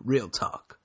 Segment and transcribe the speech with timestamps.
[0.00, 0.78] Real talk.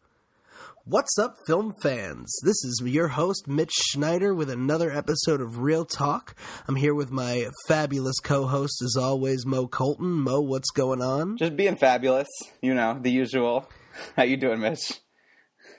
[0.86, 2.34] What's up, film fans?
[2.44, 6.36] This is your host, Mitch Schneider, with another episode of Real Talk.
[6.68, 10.12] I'm here with my fabulous co host, as always, Moe Colton.
[10.12, 11.38] Moe, what's going on?
[11.38, 12.28] Just being fabulous,
[12.62, 13.70] you know, the usual.
[14.18, 15.00] How you doing, Mitch?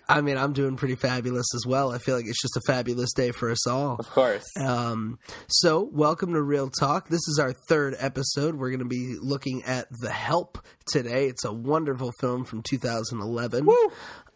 [0.08, 1.90] I mean, I'm doing pretty fabulous as well.
[1.92, 3.96] I feel like it's just a fabulous day for us all.
[3.98, 4.44] Of course.
[4.60, 5.18] Um,
[5.48, 7.08] so, welcome to Real Talk.
[7.08, 8.56] This is our third episode.
[8.56, 11.28] We're going to be looking at The Help today.
[11.28, 13.66] It's a wonderful film from 2011.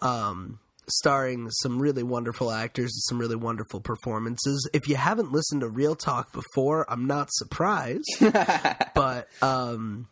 [0.00, 4.68] Um, starring some really wonderful actors and some really wonderful performances.
[4.73, 8.09] If you haven't listened to Real Talk before, I'm not surprised.
[8.95, 10.09] but um,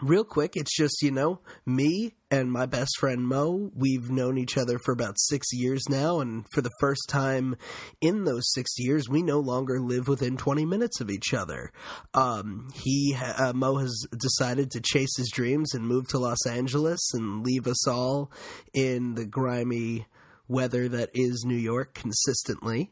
[0.00, 3.70] real quick, it's just, you know, me and my best friend Moe.
[3.74, 6.20] We've known each other for about six years now.
[6.20, 7.56] And for the first time
[8.00, 11.72] in those six years, we no longer live within 20 minutes of each other.
[12.14, 17.00] Um, he, uh, Moe has decided to chase his dreams and move to Los Angeles
[17.12, 18.30] and leave us all
[18.72, 20.06] in the grimy
[20.48, 22.90] weather that is New York consistently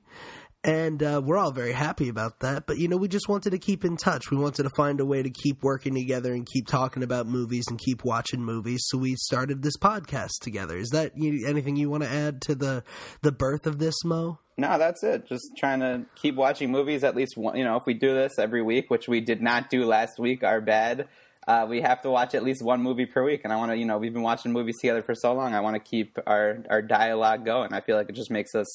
[0.69, 2.67] and uh, we're all very happy about that.
[2.67, 4.31] But you know, we just wanted to keep in touch.
[4.31, 7.65] We wanted to find a way to keep working together and keep talking about movies
[7.71, 8.85] and keep watching movies.
[8.89, 10.77] So we started this podcast together.
[10.77, 12.85] Is that you, anything you want to add to the
[13.23, 14.41] the birth of this, Moe?
[14.59, 15.27] No, that's it.
[15.27, 17.57] Just trying to keep watching movies at least one.
[17.57, 20.45] You know, if we do this every week, which we did not do last week,
[20.45, 21.09] our bad.
[21.47, 23.79] Uh, we have to watch at least one movie per week, and I want to,
[23.79, 25.55] you know, we've been watching movies together for so long.
[25.55, 27.73] I want to keep our our dialogue going.
[27.73, 28.67] I feel like it just makes us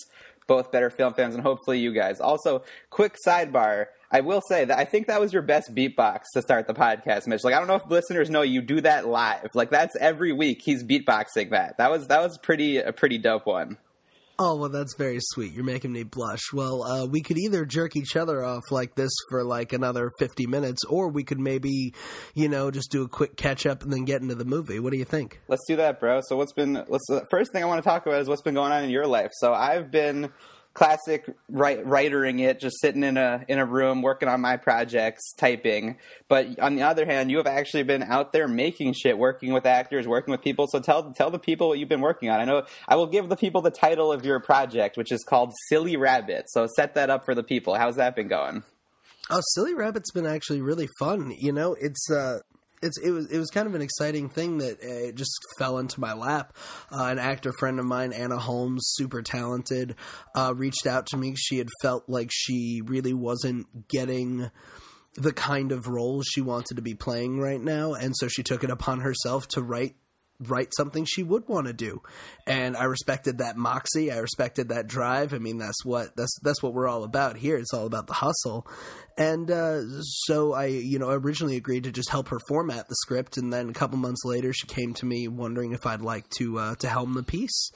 [0.47, 2.19] both better film fans, and hopefully you guys.
[2.19, 3.87] Also, quick sidebar.
[4.11, 7.25] I will say that I think that was your best beatbox to start the podcast,
[7.25, 7.43] Mitch.
[7.43, 9.49] Like I don't know if listeners know you do that live.
[9.55, 11.77] Like that's every week he's beatboxing that.
[11.77, 13.77] That was that was pretty a pretty dope one.
[14.45, 15.53] Oh well, that's very sweet.
[15.53, 16.51] You're making me blush.
[16.51, 20.47] Well, uh, we could either jerk each other off like this for like another 50
[20.47, 21.93] minutes, or we could maybe,
[22.33, 24.79] you know, just do a quick catch up and then get into the movie.
[24.79, 25.39] What do you think?
[25.47, 26.19] Let's do that, bro.
[26.27, 26.73] So what's been?
[26.89, 27.05] Let's.
[27.31, 29.31] First thing I want to talk about is what's been going on in your life.
[29.35, 30.29] So I've been
[30.73, 35.33] classic write, writering it, just sitting in a in a room working on my projects,
[35.33, 35.97] typing.
[36.27, 39.65] But on the other hand, you have actually been out there making shit, working with
[39.65, 40.67] actors, working with people.
[40.67, 42.39] So tell tell the people what you've been working on.
[42.39, 45.51] I know I will give the people the title of your project, which is called
[45.69, 46.45] Silly Rabbit.
[46.49, 47.75] So set that up for the people.
[47.75, 48.63] How's that been going?
[49.29, 51.33] Oh, Silly Rabbit's been actually really fun.
[51.37, 52.39] You know, it's uh
[52.83, 55.77] it's it was it was kind of an exciting thing that uh, it just fell
[55.77, 56.55] into my lap.
[56.91, 59.95] Uh, an actor friend of mine, Anna Holmes, super talented,
[60.35, 61.35] uh, reached out to me.
[61.35, 64.51] She had felt like she really wasn't getting
[65.15, 68.63] the kind of roles she wanted to be playing right now, and so she took
[68.63, 69.95] it upon herself to write
[70.39, 72.01] write something she would want to do.
[72.45, 76.61] And i respected that moxie i respected that drive i mean that's what that's that's
[76.61, 78.67] what we're all about here it's all about the hustle.
[79.17, 83.37] And uh, so i you know originally agreed to just help her format the script
[83.37, 86.57] and then a couple months later she came to me wondering if i'd like to
[86.59, 87.71] uh, to helm the piece.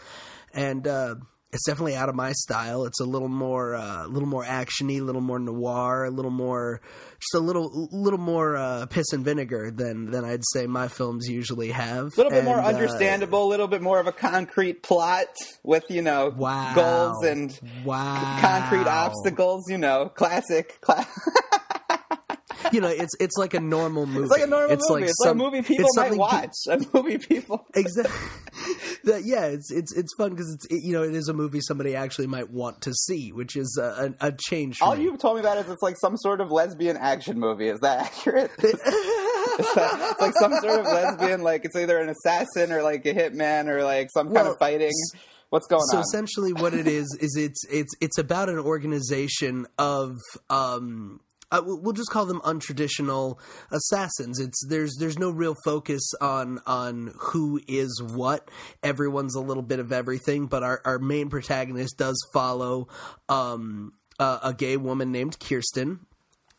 [0.54, 1.16] And uh,
[1.54, 2.86] it's definitely out of my style.
[2.86, 6.32] It's a little more, uh, a little more actiony, a little more noir, a little
[6.32, 6.82] more,
[7.20, 11.28] just a little, little more uh, piss and vinegar than than I'd say my films
[11.30, 12.14] usually have.
[12.14, 15.28] A little bit And, more uh, understandable, a little bit more of a concrete plot
[15.64, 16.74] with you know Wow.
[16.76, 19.70] goals and wow, concrete obstacles.
[19.70, 20.78] You know, classic.
[20.82, 21.08] Cla-
[22.72, 24.22] You know, it's it's like a normal movie.
[24.24, 24.84] it's like a normal movie.
[24.90, 26.52] like it's some- like a movie people it's might watch.
[26.70, 27.66] A movie people.
[27.76, 28.14] Exactly.
[29.06, 31.62] that, yeah, it's it's it's fun because it's it, you know it is a movie
[31.62, 34.82] somebody actually might want to see, which is a, a, a change.
[34.82, 35.04] All me.
[35.04, 37.68] you've told me about is it's like some sort of lesbian action movie.
[37.70, 38.52] Is that accurate?
[38.60, 38.84] it's,
[39.76, 43.14] that- it's like some sort of lesbian, like it's either an assassin or like a
[43.14, 44.92] hitman or like some kind Well, of fighting.
[45.50, 46.04] What's going so on?
[46.04, 50.16] So essentially what it is is it's it's it's about an organization of
[50.50, 51.22] um
[51.52, 53.40] uh, we'll just call them untraditional
[53.72, 54.40] assassins.
[54.40, 58.50] It's there's there's no real focus on on who is what.
[58.84, 62.88] Everyone's a little bit of everything, but our our main protagonist does follow
[63.30, 66.06] um uh, a gay woman named Kirsten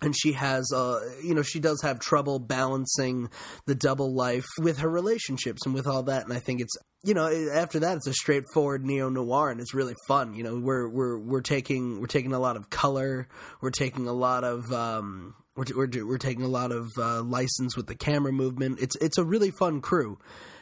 [0.00, 3.28] and she has uh you know she does have trouble balancing
[3.66, 7.14] the double life with her relationships and with all that and i think it's you
[7.14, 10.88] know after that it's a straightforward neo noir and it's really fun you know we're
[10.88, 13.28] we're we're taking we're taking a lot of color
[13.60, 17.76] we're taking a lot of um we're, we're, we're taking a lot of uh, license
[17.76, 18.78] with the camera movement.
[18.80, 20.18] It's it's a really fun crew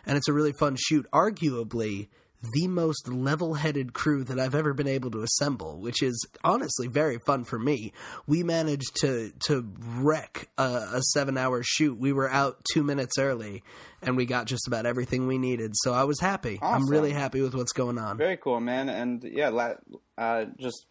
[0.06, 2.08] and it's a really fun shoot arguably
[2.52, 7.18] the most level-headed crew that I've ever been able to assemble, which is honestly very
[7.26, 7.92] fun for me.
[8.26, 9.66] We managed to to
[9.98, 11.98] wreck a, a seven-hour shoot.
[11.98, 13.62] We were out two minutes early,
[14.02, 15.72] and we got just about everything we needed.
[15.74, 16.58] So I was happy.
[16.62, 18.18] I'm really happy with what's going on.
[18.18, 18.88] Very cool, man.
[18.88, 19.74] And yeah, la-
[20.18, 20.86] uh, just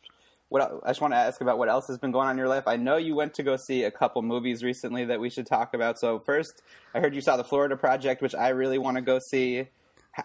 [0.49, 2.47] what I just want to ask about what else has been going on in your
[2.47, 2.63] life.
[2.67, 5.73] I know you went to go see a couple movies recently that we should talk
[5.73, 5.99] about.
[5.99, 6.61] So first,
[6.93, 9.67] I heard you saw the Florida Project, which I really want to go see.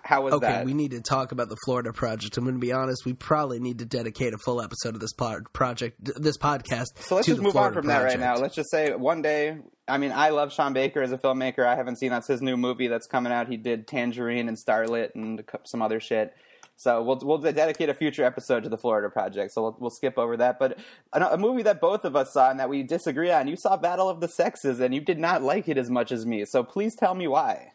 [0.04, 0.36] How was that?
[0.36, 0.64] okay, that?
[0.64, 2.36] we need to talk about the Florida project.
[2.36, 3.04] I'm going to be honest.
[3.04, 6.86] We probably need to dedicate a full episode of this pod- project, this podcast.
[7.00, 8.18] So let's just move Florida on from project.
[8.18, 8.40] that right now.
[8.40, 9.58] Let's just say one day.
[9.88, 11.66] I mean, I love Sean Baker as a filmmaker.
[11.66, 13.48] I haven't seen that's his new movie that's coming out.
[13.48, 16.34] He did Tangerine and Starlet and some other shit.
[16.76, 19.52] So we'll we'll dedicate a future episode to the Florida Project.
[19.52, 20.58] So we'll, we'll skip over that.
[20.58, 20.78] But
[21.12, 23.48] a, a, movie that both of us saw and that we disagree on.
[23.48, 26.24] You saw Battle of the Sexes and you did not like it as much as
[26.24, 26.46] me.
[26.46, 27.72] So please tell me why.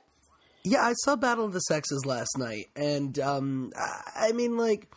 [0.65, 3.71] Yeah, I saw Battle of the Sexes last night, and um,
[4.15, 4.91] I mean, like,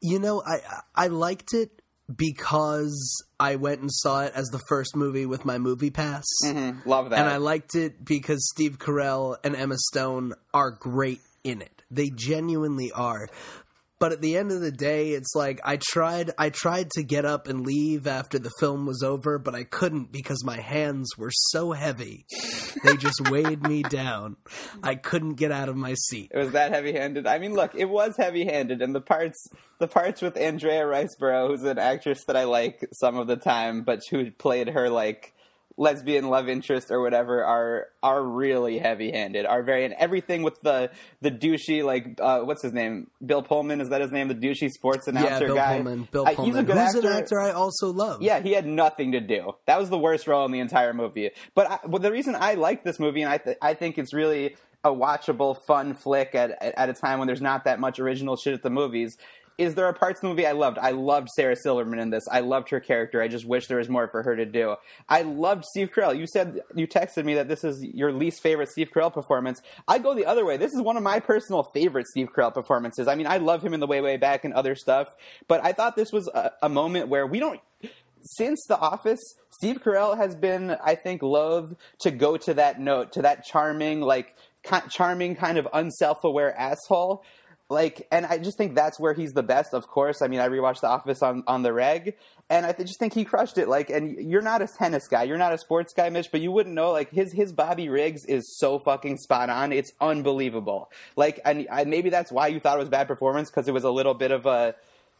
[0.00, 0.60] you know, I
[0.94, 1.82] I liked it
[2.14, 6.24] because I went and saw it as the first movie with my MoviePass.
[6.44, 6.88] Mm-hmm.
[6.88, 11.62] Love that, and I liked it because Steve Carell and Emma Stone are great in
[11.62, 11.82] it.
[11.90, 13.28] They genuinely are.
[13.98, 17.24] But at the end of the day, it's like I tried I tried to get
[17.24, 21.30] up and leave after the film was over, but I couldn't because my hands were
[21.32, 22.26] so heavy.
[22.84, 24.36] they just weighed me down.
[24.82, 26.30] I couldn't get out of my seat.
[26.34, 27.26] It was that heavy-handed.
[27.26, 29.48] I mean, look, it was heavy-handed and the parts
[29.78, 33.82] the parts with Andrea Riseborough, who's an actress that I like some of the time,
[33.82, 35.34] but who played her like
[35.76, 39.46] lesbian love interest or whatever are are really heavy handed.
[39.46, 40.90] Are very and everything with the
[41.20, 43.10] the douchey like uh, what's his name?
[43.24, 44.28] Bill Pullman is that his name?
[44.28, 45.74] The douchey sports announcer yeah, Bill guy.
[45.74, 46.08] Pullman.
[46.10, 46.54] Bill uh, Pullman.
[46.54, 47.10] He's a good Who's actor.
[47.10, 48.22] an actor I also love.
[48.22, 49.52] Yeah, he had nothing to do.
[49.66, 51.30] That was the worst role in the entire movie.
[51.54, 54.14] But I, well, the reason I like this movie and I th- I think it's
[54.14, 58.36] really a watchable, fun flick at, at a time when there's not that much original
[58.36, 59.16] shit at the movies
[59.58, 60.78] is there are parts of the movie I loved.
[60.78, 62.24] I loved Sarah Silverman in this.
[62.30, 63.22] I loved her character.
[63.22, 64.76] I just wish there was more for her to do.
[65.08, 66.18] I loved Steve Carell.
[66.18, 69.62] You said you texted me that this is your least favorite Steve Carell performance.
[69.88, 70.56] I go the other way.
[70.56, 73.08] This is one of my personal favorite Steve Carell performances.
[73.08, 75.08] I mean, I love him in the way way back and other stuff,
[75.48, 77.60] but I thought this was a, a moment where we don't
[78.26, 79.20] since The Office,
[79.50, 84.00] Steve Carell has been, I think, loath to go to that note, to that charming,
[84.00, 84.34] like,
[84.90, 87.24] charming, kind of unself-aware asshole
[87.68, 90.22] like and i just think that's where he's the best of course.
[90.22, 92.14] I mean i rewatched the office on, on the reg
[92.48, 93.68] and i just think he crushed it.
[93.68, 95.24] Like and you're not a tennis guy.
[95.24, 98.24] You're not a sports guy mitch but you wouldn't know like his his bobby riggs
[98.24, 99.72] is so fucking spot on.
[99.72, 100.90] It's unbelievable.
[101.16, 103.84] Like and, and maybe that's why you thought it was bad performance because it was
[103.84, 104.74] a little bit of a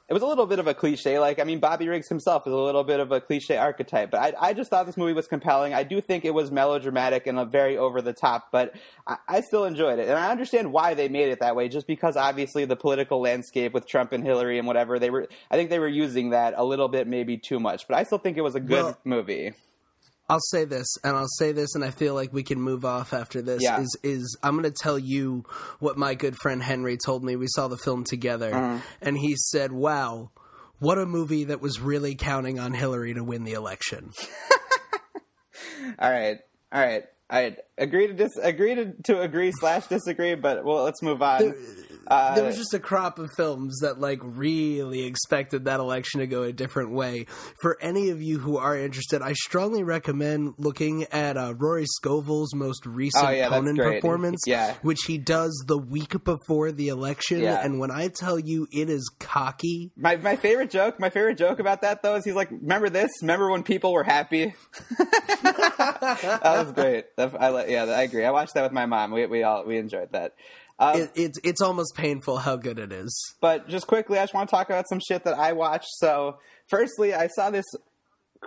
[0.09, 1.19] it was a little bit of a cliche.
[1.19, 4.21] Like, I mean, Bobby Riggs himself is a little bit of a cliche archetype, but
[4.21, 5.75] I, I just thought this movie was compelling.
[5.75, 8.75] I do think it was melodramatic and a very over the top, but
[9.07, 10.09] I, I, still enjoyed it.
[10.09, 13.73] And I understand why they made it that way, just because obviously the political landscape
[13.73, 16.65] with Trump and Hillary and whatever, they were, I think they were using that a
[16.65, 19.55] little bit, maybe too much, but I still think it was a good well, movie.
[20.29, 23.13] I'll say this, and I'll say this, and I feel like we can move off
[23.13, 23.63] after this.
[23.63, 23.81] Yeah.
[23.81, 25.45] Is is I'm going to tell you
[25.79, 27.37] what my good friend Henry told me.
[27.37, 28.81] We saw the film together, uh-huh.
[29.01, 30.31] and he said, "Wow,
[30.81, 34.11] what a movie that was really counting on Hillary to win the election."
[35.99, 36.39] all right,
[36.73, 37.05] all right.
[37.29, 41.55] I agree to dis- agree to, to agree slash disagree, but well, let's move on.
[42.07, 46.27] Uh, there was just a crop of films that like really expected that election to
[46.27, 47.27] go a different way.
[47.61, 52.55] For any of you who are interested, I strongly recommend looking at uh, Rory Scovel's
[52.55, 54.75] most recent oh, yeah, Conan performance, yeah.
[54.83, 57.41] which he does the week before the election.
[57.41, 57.65] Yeah.
[57.65, 61.59] And when I tell you it is cocky, my my favorite joke, my favorite joke
[61.59, 63.11] about that though is he's like, "Remember this?
[63.21, 64.55] Remember when people were happy?"
[64.99, 67.07] that was great.
[67.19, 68.25] I, yeah, I agree.
[68.25, 69.13] I watched that with my mom.
[69.13, 70.35] We we all we enjoyed that.
[70.79, 73.17] Um, it, it's it's almost painful how good it is.
[73.41, 75.89] But just quickly, I just want to talk about some shit that I watched.
[75.99, 77.65] So, firstly, I saw this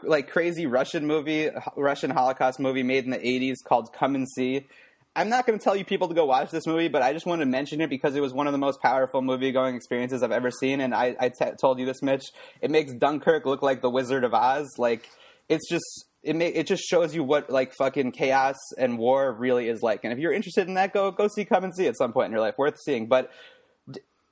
[0.03, 4.67] like crazy Russian movie, Russian Holocaust movie made in the '80s called Come and See.
[5.15, 7.25] I'm not going to tell you people to go watch this movie, but I just
[7.25, 10.21] wanted to mention it because it was one of the most powerful movie going experiences
[10.21, 10.79] I've ever seen.
[10.81, 12.23] And I, I t- told you this, Mitch.
[12.61, 14.67] It makes Dunkirk look like the Wizard of Oz.
[14.77, 15.09] Like
[15.49, 19.69] it's just it may, it just shows you what like fucking chaos and war really
[19.69, 20.01] is like.
[20.03, 22.27] And if you're interested in that, go go see Come and See at some point
[22.27, 23.07] in your life, worth seeing.
[23.07, 23.31] But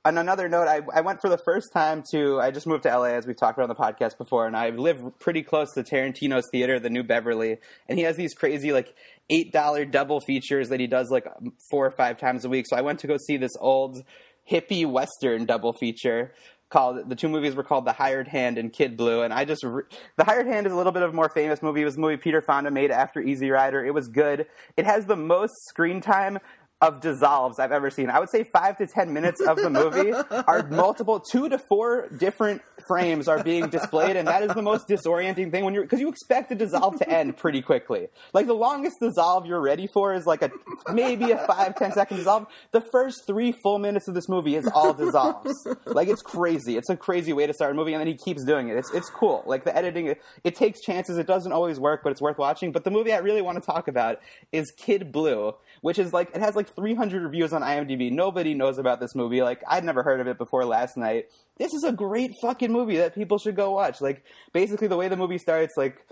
[0.04, 2.40] on another note, I, I went for the first time to.
[2.40, 4.70] I just moved to LA as we've talked about on the podcast before, and I
[4.70, 8.94] live pretty close to Tarantino's theater, the New Beverly, and he has these crazy like
[9.30, 11.26] eight dollar double features that he does like
[11.70, 12.66] four or five times a week.
[12.68, 14.02] So I went to go see this old
[14.50, 16.32] hippie western double feature
[16.70, 19.62] called the two movies were called The Hired Hand and Kid Blue, and I just
[19.64, 19.84] re-
[20.16, 21.82] The Hired Hand is a little bit of a more famous movie.
[21.82, 23.84] It was a movie Peter Fonda made after Easy Rider.
[23.84, 24.46] It was good.
[24.76, 26.38] It has the most screen time
[26.80, 28.08] of dissolves I've ever seen.
[28.08, 30.12] I would say five to ten minutes of the movie
[30.46, 34.86] are multiple, two to four different frames are being displayed, and that is the most
[34.88, 38.08] disorienting thing when you're because you expect the dissolve to end pretty quickly.
[38.32, 40.50] Like the longest dissolve you're ready for is like a
[40.92, 42.46] maybe a five ten second dissolve.
[42.70, 45.66] The first three full minutes of this movie is all dissolves.
[45.86, 46.76] like it's crazy.
[46.76, 48.76] It's a crazy way to start a movie, and then he keeps doing it.
[48.76, 49.42] It's it's cool.
[49.46, 51.18] Like the editing, it, it takes chances.
[51.18, 52.70] It doesn't always work, but it's worth watching.
[52.70, 54.20] But the movie I really want to talk about
[54.52, 58.10] is Kid Blue which is like it has like 300 reviews on IMDb.
[58.10, 59.42] Nobody knows about this movie.
[59.42, 61.26] Like I'd never heard of it before last night.
[61.56, 64.00] This is a great fucking movie that people should go watch.
[64.00, 66.04] Like basically the way the movie starts, like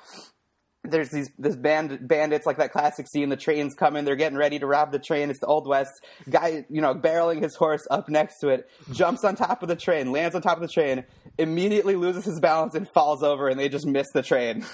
[0.90, 3.28] there's these this band bandits like that classic scene.
[3.28, 4.04] The train's coming.
[4.04, 5.30] They're getting ready to rob the train.
[5.30, 5.92] It's the old west
[6.28, 8.68] guy, you know, barreling his horse up next to it.
[8.92, 11.04] Jumps on top of the train, lands on top of the train,
[11.38, 14.64] immediately loses his balance and falls over, and they just miss the train.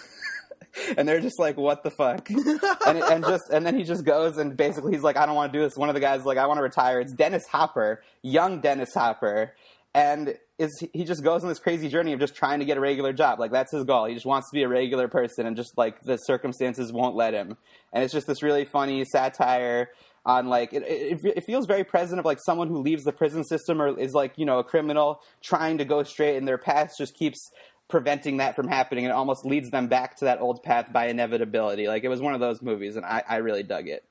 [0.97, 2.29] and they're just like, "What the fuck?"
[2.87, 5.53] and, and just and then he just goes and basically he's like, "I don't want
[5.53, 7.47] to do this." One of the guys is like, "I want to retire." It's Dennis
[7.47, 9.55] Hopper, young Dennis Hopper,
[9.95, 12.81] and is he just goes on this crazy journey of just trying to get a
[12.81, 13.39] regular job.
[13.39, 14.07] Like that's his goal.
[14.07, 17.35] He just wants to be a regular person, and just like the circumstances won't let
[17.35, 17.57] him.
[17.93, 19.91] And it's just this really funny satire
[20.25, 23.43] on like it, it, it, feels very present of like someone who leaves the prison
[23.43, 26.97] system or is like you know a criminal trying to go straight and their past
[26.97, 27.51] just keeps
[27.93, 29.05] preventing that from happening.
[29.05, 31.87] It almost leads them back to that old path by inevitability.
[31.87, 34.03] Like it was one of those movies, and I, I really dug it.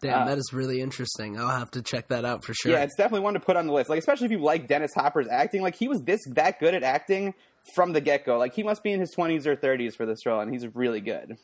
[0.00, 1.38] Damn, uh, that is really interesting.
[1.38, 2.72] I'll have to check that out for sure.
[2.72, 3.88] Yeah, it's definitely one to put on the list.
[3.88, 5.62] Like, especially if you like Dennis Hopper's acting.
[5.62, 7.34] Like, he was this that good at acting
[7.76, 8.36] from the get go.
[8.36, 11.00] Like, he must be in his twenties or thirties for this role, and he's really
[11.00, 11.36] good.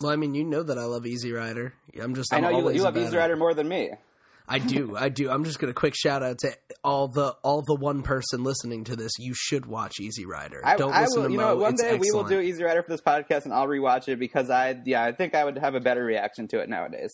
[0.00, 1.74] Well, I mean, you know that I love Easy Rider.
[2.00, 2.32] I'm just.
[2.32, 3.90] I'm i know you, you love Easy Rider more than me.
[4.48, 5.30] I do, I do.
[5.30, 8.96] I'm just gonna quick shout out to all the all the one person listening to
[8.96, 9.12] this.
[9.18, 10.62] You should watch Easy Rider.
[10.64, 11.48] I, Don't I listen will, to you Moe.
[11.48, 12.00] know, one it's day excellent.
[12.00, 15.04] we will do Easy Rider for this podcast, and I'll rewatch it because I, yeah,
[15.04, 17.12] I think I would have a better reaction to it nowadays.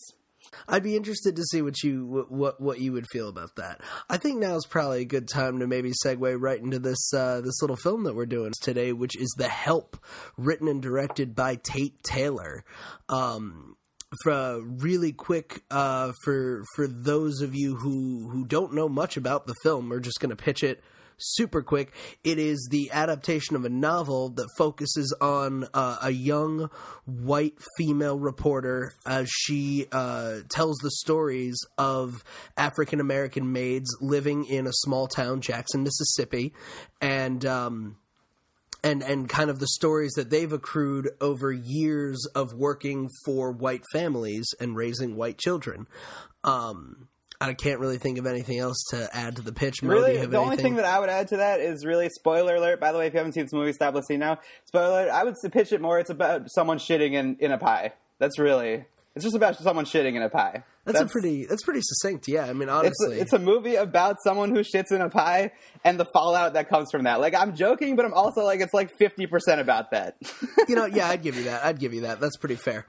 [0.67, 3.81] I'd be interested to see what you what what you would feel about that.
[4.09, 7.41] I think now is probably a good time to maybe segue right into this uh,
[7.41, 9.97] this little film that we're doing today, which is The Help,
[10.37, 12.63] written and directed by Tate Taylor.
[13.09, 13.75] Um,
[14.23, 19.47] for really quick uh, for for those of you who who don't know much about
[19.47, 20.81] the film, we're just going to pitch it
[21.17, 21.93] super quick.
[22.23, 26.69] It is the adaptation of a novel that focuses on uh, a young
[27.05, 32.23] white female reporter as she uh, tells the stories of
[32.57, 36.53] African American maids living in a small town, Jackson, Mississippi,
[37.01, 37.45] and.
[37.45, 37.97] Um,
[38.85, 43.83] and and kind of the stories that they've accrued over years of working for white
[43.91, 45.87] families and raising white children.
[46.43, 47.09] Um,
[47.41, 49.83] I can't really think of anything else to add to the pitch.
[49.83, 50.35] Moe, really, the anything?
[50.35, 52.79] only thing that I would add to that is really spoiler alert.
[52.79, 54.39] By the way, if you haven't seen this movie, stop listening now.
[54.65, 55.09] Spoiler alert.
[55.09, 55.99] I would pitch it more.
[55.99, 57.93] It's about someone shitting in in a pie.
[58.19, 58.85] That's really.
[59.15, 60.63] It's just about someone shitting in a pie.
[60.83, 61.45] That's, that's, a pretty.
[61.45, 62.27] That's pretty succinct.
[62.27, 65.09] Yeah, I mean, honestly, it's a, it's a, movie about someone who shits in a
[65.09, 65.51] pie
[65.85, 67.21] and the fallout that comes from that.
[67.21, 70.17] Like, I'm joking, but I'm also like, it's like fifty percent about that.
[70.67, 71.63] you know, yeah, I'd give you that.
[71.63, 72.19] I'd give you that.
[72.19, 72.85] That's pretty fair.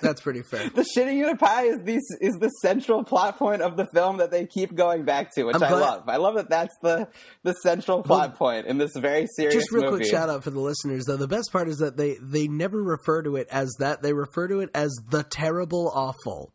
[0.00, 0.68] That's pretty fair.
[0.70, 4.18] the shitting in a pie is the is the central plot point of the film
[4.18, 6.08] that they keep going back to, which I love.
[6.08, 7.08] I love that that's the
[7.42, 9.54] the central plot well, point in this very serious.
[9.54, 9.98] Just real movie.
[9.98, 11.16] quick shout out for the listeners though.
[11.16, 14.02] The best part is that they they never refer to it as that.
[14.02, 16.52] They refer to it as the terrible awful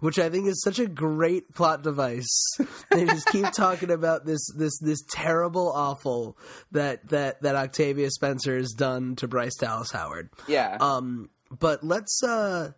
[0.00, 2.56] which I think is such a great plot device.
[2.90, 6.36] they just keep talking about this this this terrible awful
[6.72, 10.30] that that that Octavia Spencer has done to Bryce Dallas Howard.
[10.48, 10.76] Yeah.
[10.80, 12.72] Um but let's uh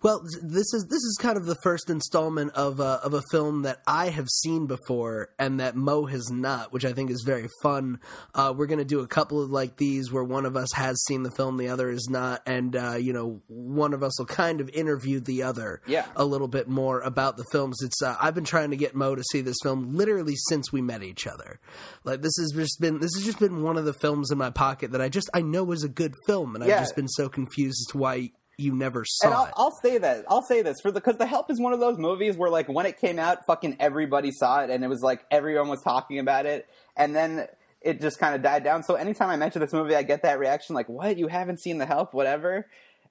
[0.00, 3.62] well, this is this is kind of the first installment of a, of a film
[3.62, 7.48] that I have seen before and that Moe has not, which I think is very
[7.62, 7.98] fun.
[8.32, 11.02] Uh, we're going to do a couple of like these where one of us has
[11.06, 14.26] seen the film, the other is not, and uh, you know, one of us will
[14.26, 16.06] kind of interview the other yeah.
[16.14, 17.78] a little bit more about the films.
[17.82, 20.80] It's uh, I've been trying to get Moe to see this film literally since we
[20.80, 21.58] met each other.
[22.04, 24.50] Like this has just been this has just been one of the films in my
[24.50, 26.74] pocket that I just I know is a good film, and yeah.
[26.74, 29.52] I've just been so confused as to why you never saw and I'll.
[29.56, 30.24] I'll say that.
[30.28, 32.68] I'll say this for the because the help is one of those movies where like
[32.68, 36.18] when it came out, fucking everybody saw it, and it was like everyone was talking
[36.18, 37.46] about it, and then
[37.80, 38.82] it just kind of died down.
[38.82, 41.16] So anytime I mention this movie, I get that reaction like, "What?
[41.16, 42.12] You haven't seen the help?
[42.12, 42.66] Whatever."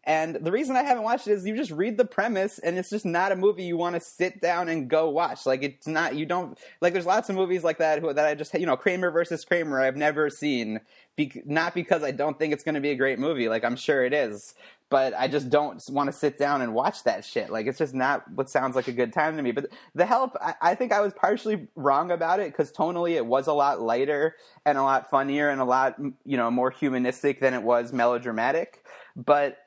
[0.07, 2.89] And the reason I haven't watched it is you just read the premise and it's
[2.89, 5.45] just not a movie you want to sit down and go watch.
[5.45, 8.33] Like it's not you don't like there's lots of movies like that who, that I
[8.33, 10.79] just you know Kramer versus Kramer I've never seen
[11.17, 13.75] be, not because I don't think it's going to be a great movie like I'm
[13.75, 14.55] sure it is,
[14.89, 17.49] but I just don't want to sit down and watch that shit.
[17.49, 19.51] Like it's just not what sounds like a good time to me.
[19.51, 23.25] But The Help, I, I think I was partially wrong about it because tonally it
[23.25, 24.35] was a lot lighter
[24.65, 28.85] and a lot funnier and a lot you know more humanistic than it was melodramatic.
[29.17, 29.57] But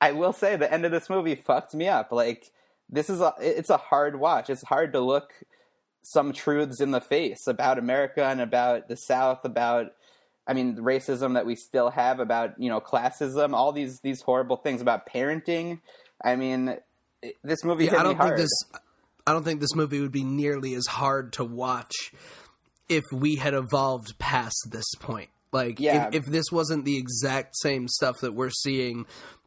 [0.00, 2.12] I will say the end of this movie fucked me up.
[2.12, 2.50] Like
[2.90, 4.50] this is a it's a hard watch.
[4.50, 5.32] It's hard to look
[6.02, 9.92] some truths in the face about America and about the South, about
[10.46, 14.56] I mean racism that we still have, about you know classism, all these these horrible
[14.56, 15.80] things about parenting.
[16.22, 16.76] I mean,
[17.42, 18.50] this movie yeah, I don't think this
[19.26, 22.12] I don't think this movie would be nearly as hard to watch
[22.88, 25.30] if we had evolved past this point.
[25.50, 26.08] Like Yeah.
[26.08, 29.06] if, if this wasn't the exact same stuff that we're seeing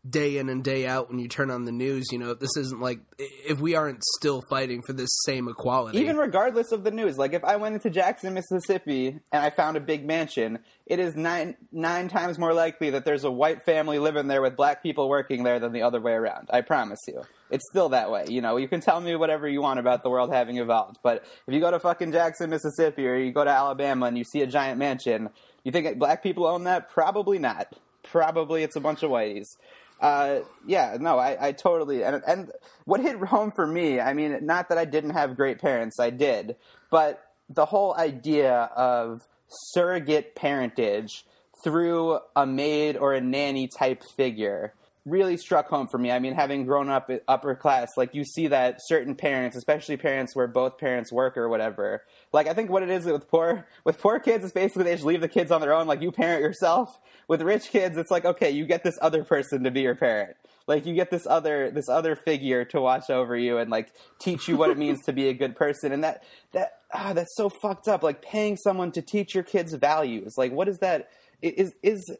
[0.10, 2.80] day in and day out when you turn on the news, you know, this isn't
[2.80, 6.00] like if we aren't still fighting for this same equality.
[6.00, 9.78] Even regardless of the news, like if I went into Jackson, Mississippi, and I found
[9.78, 14.00] a big mansion, it is nine nine times more likely that there's a white family
[14.00, 16.50] living there with black people working there than the other way around.
[16.52, 18.26] I promise you, it's still that way.
[18.28, 21.24] You know, you can tell me whatever you want about the world having evolved, but
[21.48, 24.42] if you go to fucking Jackson, Mississippi, or you go to Alabama and you see
[24.42, 25.30] a giant mansion,
[25.64, 26.90] you think black people own that?
[26.90, 27.74] Probably not.
[28.04, 29.58] Probably it's a bunch of whiteys.
[30.00, 32.52] Uh, yeah, no, I, I totally and and
[32.86, 36.12] what hit home for me, I mean, not that I didn't have great parents, I
[36.12, 36.56] did,
[36.92, 41.26] but the whole idea of surrogate parentage
[41.64, 44.74] through a maid or a nanny type figure
[45.06, 46.12] really struck home for me.
[46.12, 50.36] I mean, having grown up upper class, like you see that certain parents, especially parents
[50.36, 52.04] where both parents work or whatever.
[52.34, 55.06] Like I think what it is with poor with poor kids is basically they just
[55.06, 55.88] leave the kids on their own.
[55.88, 57.00] Like you parent yourself.
[57.28, 60.36] With rich kids, it's like okay, you get this other person to be your parent.
[60.68, 64.48] Like you get this other this other figure to watch over you and like teach
[64.48, 65.92] you what it means to be a good person.
[65.92, 68.04] And that that ah, that's so fucked up.
[68.04, 70.34] Like paying someone to teach your kids values.
[70.38, 71.10] Like what is that?
[71.42, 72.18] Is is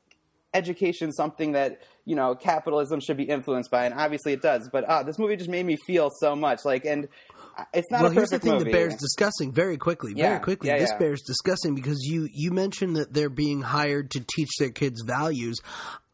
[0.54, 4.86] education something that you know capitalism should be influenced by and obviously it does but
[4.88, 7.10] ah this movie just made me feel so much like and
[7.74, 8.66] it's not well, here's the thing movie.
[8.66, 10.70] that bears discussing very quickly, Yeah, very quickly.
[10.70, 10.98] yeah, this yeah.
[11.00, 15.60] bears discussing because you you mentioned that they're being hired to teach their kids values.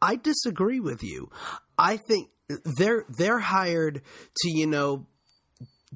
[0.00, 1.30] I disagree with you.
[1.78, 2.28] I think
[2.78, 4.02] they're they're hired
[4.36, 5.06] to you know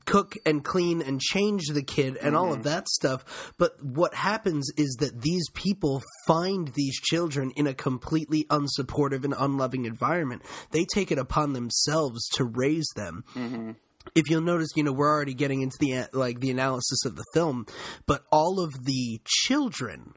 [0.05, 2.59] cook and clean and change the kid and all Mm-hmm.
[2.59, 3.53] of that stuff.
[3.59, 9.35] But what happens is that these people find these children in a completely unsupportive and
[9.37, 10.43] unloving environment.
[10.71, 13.25] They take it upon themselves to raise them.
[13.35, 13.73] Mm-hmm.
[14.15, 17.25] If you'll notice, you know, we're already getting into the like the analysis of the
[17.35, 17.67] film,
[18.07, 20.15] but all of the children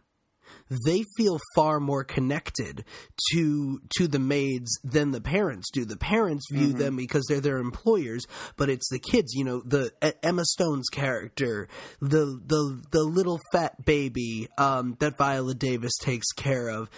[0.85, 2.85] they feel far more connected
[3.31, 5.85] to to the maids than the parents do.
[5.85, 6.77] The parents view Mm-hmm.
[6.77, 9.33] them because they're their employers, but it's the kids.
[9.33, 9.91] You know, the
[10.23, 11.67] Emma Stone's character,
[11.99, 16.89] the the the little fat baby um, that Viola Davis takes care of.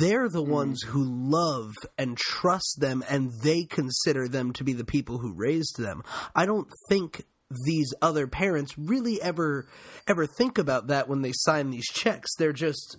[0.00, 0.52] They're the Mm-hmm.
[0.52, 5.32] ones who love and trust them, and they consider them to be the people who
[5.32, 6.02] raised them.
[6.34, 7.24] I don't think
[7.64, 9.66] these other parents really ever
[10.08, 12.30] ever think about that when they sign these checks.
[12.38, 12.96] They're just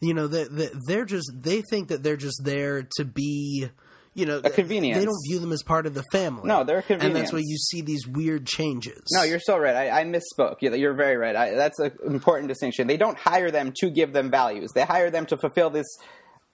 [0.00, 3.68] you know they, they, they're just they think that they're just there to be
[4.14, 4.98] you know A convenience.
[4.98, 7.32] they don't view them as part of the family No, they're a convenience, and that's
[7.32, 9.74] why you see these weird changes No, you're so right.
[9.74, 10.56] I, I misspoke.
[10.60, 11.34] You're, you're very right.
[11.34, 12.86] I, that's an important distinction.
[12.88, 14.70] They don't hire them to give them values.
[14.74, 15.86] They hire them to fulfill this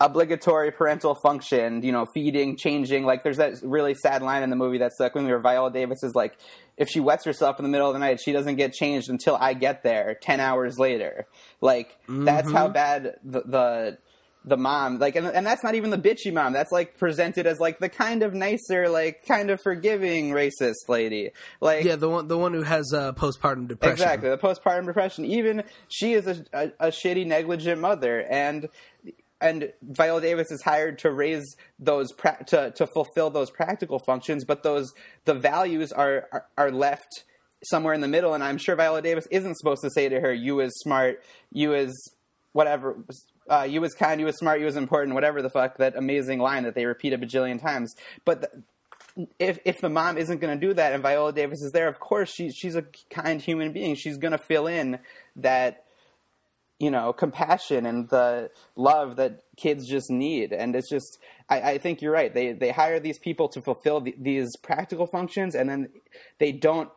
[0.00, 1.82] obligatory parental function.
[1.82, 3.04] You know, feeding, changing.
[3.04, 5.72] Like, there's that really sad line in the movie that's stuck with me where Viola
[5.72, 6.36] Davis is like,
[6.76, 9.36] if she wets herself in the middle of the night, she doesn't get changed until
[9.36, 11.26] I get there ten hours later.
[11.60, 13.40] Like, that's how bad the.
[13.40, 13.98] the
[14.44, 17.58] the mom like and, and that's not even the bitchy mom that's like presented as
[17.58, 21.30] like the kind of nicer like kind of forgiving racist lady
[21.60, 25.24] like yeah the one the one who has uh, postpartum depression Exactly, the postpartum depression.
[25.24, 28.68] Even she is a, a, a shitty, negligent mother, and
[29.40, 34.44] and Viola Davis is hired to raise those pra- to to fulfill those practical functions,
[34.44, 34.92] but those
[35.24, 37.24] the values are, are are left
[37.64, 38.34] somewhere in the middle.
[38.34, 41.22] And I'm sure Viola Davis isn't supposed to say to her, "You is smart,
[41.52, 41.92] you is
[42.52, 43.04] whatever."
[43.48, 46.38] Uh, you was kind, you was smart, you was important, whatever the fuck that amazing
[46.38, 47.94] line that they repeat a bajillion times.
[48.26, 51.72] But the, if if the mom isn't going to do that and Viola Davis is
[51.72, 53.94] there, of course she she's a kind human being.
[53.94, 54.98] She's going to fill in
[55.36, 55.84] that
[56.78, 60.52] you know compassion and the love that kids just need.
[60.52, 62.32] And it's just I, I think you're right.
[62.32, 65.88] They they hire these people to fulfill the, these practical functions, and then
[66.38, 66.90] they don't.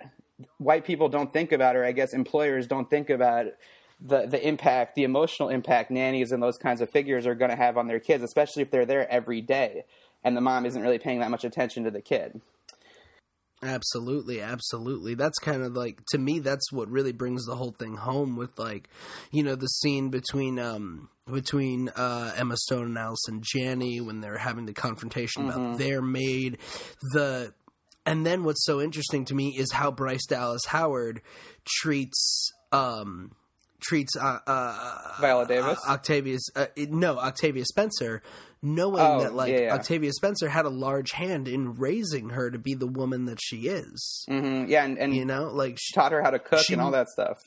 [0.58, 3.46] White people don't think about, or I guess employers don't think about
[4.00, 7.58] the the impact, the emotional impact nannies and those kinds of figures are going to
[7.58, 9.84] have on their kids, especially if they're there every day
[10.24, 12.42] and the mom isn't really paying that much attention to the kid.
[13.64, 15.14] Absolutely, absolutely.
[15.14, 18.58] That's kind of like to me that's what really brings the whole thing home with
[18.58, 18.90] like,
[19.32, 24.38] you know, the scene between um between uh Emma Stone and Allison Janney when they're
[24.38, 26.58] having the confrontation about their maid.
[27.14, 27.54] The
[28.04, 31.22] and then what's so interesting to me is how Bryce Dallas Howard
[31.66, 33.32] treats um
[33.82, 35.80] treats uh, uh, Viola Davis.
[35.88, 36.44] Octavius.
[36.56, 38.22] Uh, no, Octavia Spencer,
[38.62, 39.74] knowing Oh, that like yeah, yeah.
[39.76, 43.68] Octavia Spencer had a large hand in raising her to be the woman that she
[43.68, 44.26] is.
[44.30, 46.82] hmm Yeah, and, and You know, like she, taught her how to cook she- and
[46.82, 47.38] all that stuff.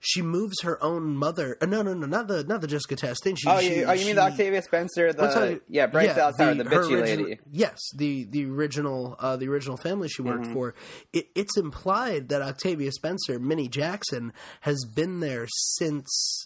[0.00, 1.56] she moves her own mother.
[1.60, 3.36] Uh, no, no, no, not the not the Jessica Chastain.
[3.38, 5.12] She, Oh, she, you, oh, you mean the Octavia Spencer?
[5.12, 7.40] The sorry, yeah, Bryce Dallas Howard, the, her bitchy original- lady.
[7.50, 10.30] Yes, the the original uh, the original family she Mm-hmm.
[10.40, 10.74] worked for.
[11.12, 16.45] It, it's implied that Octavia Spencer, Minny Jackson, has been there since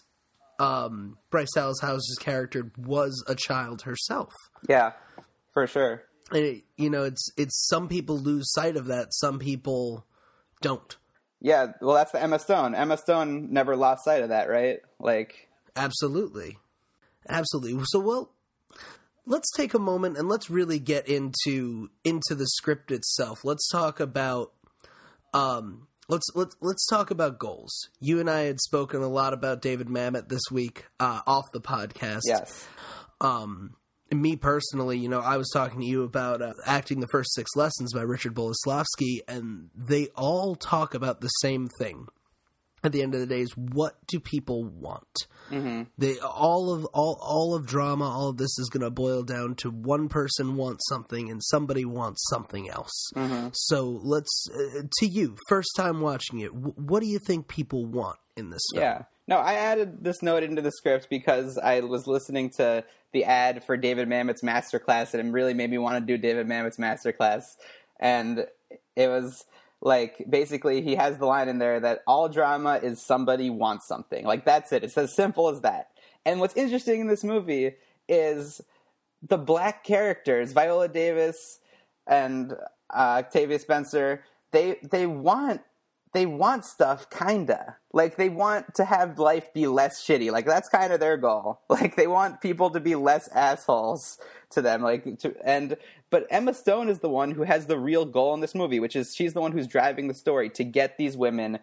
[0.61, 4.33] um, Bryce Dallas Howard's character was a child herself.
[4.69, 4.91] Yeah,
[5.53, 6.03] for sure.
[6.29, 10.05] And it, you know, it's it's some people lose sight of that, some people
[10.61, 10.95] don't.
[11.39, 12.75] Yeah, well, that's the Emma Stone.
[12.75, 14.79] Emma Stone never lost sight of that, right?
[14.99, 16.59] Like, Absolutely.
[17.27, 17.83] Absolutely.
[17.87, 18.31] So well
[19.25, 23.43] let's take a moment and let's really get into into the script itself.
[23.43, 24.51] Let's talk about
[25.33, 27.71] um let's let's let's talk about goals.
[27.99, 31.61] You and I had spoken a lot about David Mamet this week uh off the
[31.61, 32.21] podcast.
[32.25, 32.67] yes,
[33.19, 33.75] Um
[34.11, 37.49] me personally, you know, I was talking to you about uh, acting the first six
[37.55, 42.07] lessons by Richard Boleslavsky, and they all talk about the same thing.
[42.83, 45.27] At the end of the day, is what do people want?
[45.49, 49.21] hmm They all of all all of drama, all of this is going to boil
[49.23, 53.11] down to one person wants something and somebody wants something else.
[53.13, 56.53] hmm So let's uh, to you, first time watching it.
[56.53, 58.83] W- what do you think people want in this film?
[58.83, 59.03] yeah.
[59.27, 63.63] No, I added this note into the script because I was listening to the ad
[63.63, 67.43] for David Mamet's masterclass, and it really made me want to do David Mamet's masterclass.
[67.99, 68.45] And
[68.95, 69.45] it was
[69.81, 74.25] like basically he has the line in there that all drama is somebody wants something.
[74.25, 74.83] Like that's it.
[74.83, 75.89] It's as simple as that.
[76.25, 77.73] And what's interesting in this movie
[78.07, 78.61] is
[79.27, 81.59] the black characters, Viola Davis
[82.07, 82.53] and
[82.93, 85.61] uh, Octavia Spencer, they they want
[86.13, 87.77] they want stuff kinda.
[87.93, 90.31] Like they want to have life be less shitty.
[90.31, 91.61] Like that's kind of their goal.
[91.69, 94.19] Like they want people to be less assholes
[94.51, 95.77] to them like to, and
[96.09, 98.95] but emma stone is the one who has the real goal in this movie which
[98.95, 101.59] is she's the one who's driving the story to get these women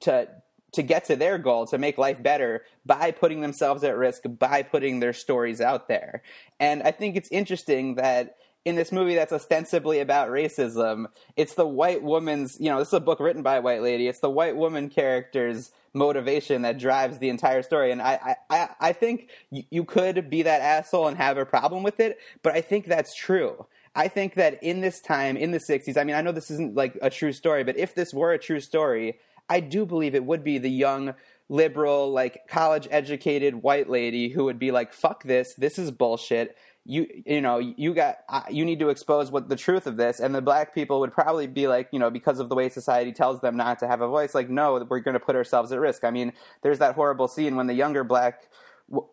[0.00, 0.28] to
[0.72, 4.62] to get to their goal to make life better by putting themselves at risk by
[4.62, 6.22] putting their stories out there.
[6.60, 8.36] And i think it's interesting that
[8.68, 12.94] in this movie that's ostensibly about racism, it's the white woman's, you know, this is
[12.94, 14.08] a book written by a white lady.
[14.08, 17.92] It's the white woman character's motivation that drives the entire story.
[17.92, 21.98] And I, I, I- think you could be that asshole and have a problem with
[21.98, 23.66] it, but I think that's true.
[23.94, 26.74] I think that in this time, in the 60s, I mean, I know this isn't
[26.74, 30.24] like a true story, but if this were a true story, I do believe it
[30.26, 31.14] would be the young
[31.48, 36.56] liberal, like college educated white lady who would be like, fuck this, this is bullshit
[36.88, 38.16] you you know you got
[38.50, 40.20] you need to expose what the truth of this.
[40.20, 43.12] And the black people would probably be like you know because of the way society
[43.12, 45.78] tells them not to have a voice like no we're going to put ourselves at
[45.78, 46.02] risk.
[46.02, 48.44] I mean there's that horrible scene when the younger black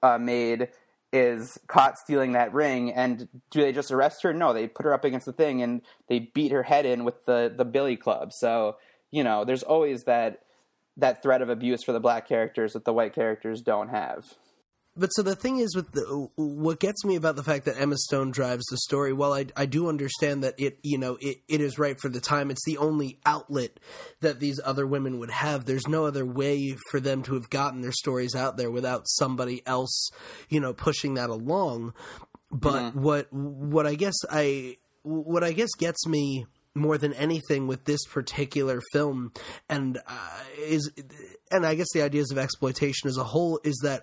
[0.02, 0.70] uh, maid
[1.12, 4.34] is caught stealing that ring and do they just arrest her?
[4.34, 7.26] No they put her up against the thing and they beat her head in with
[7.26, 8.32] the the billy club.
[8.32, 8.78] So
[9.12, 10.40] you know there's always that
[10.96, 14.34] that threat of abuse for the black characters that the white characters don't have
[14.98, 17.98] But so the thing is with the what gets me about the fact that Emma
[17.98, 19.12] Stone drives the story.
[19.12, 22.22] While I I do understand that it you know it, it is right for the
[22.22, 22.50] time.
[22.50, 23.80] It's the only outlet
[24.22, 25.66] that these other women would have.
[25.66, 29.62] There's no other way for them to have gotten their stories out there without somebody
[29.68, 30.10] else
[30.50, 31.94] you know pushing that along.
[32.50, 37.86] But what what I guess I what I guess gets me more than anything with
[37.86, 39.32] this particular film.
[39.70, 40.92] And uh, is
[41.52, 44.02] and I guess the ideas of exploitation as a whole is that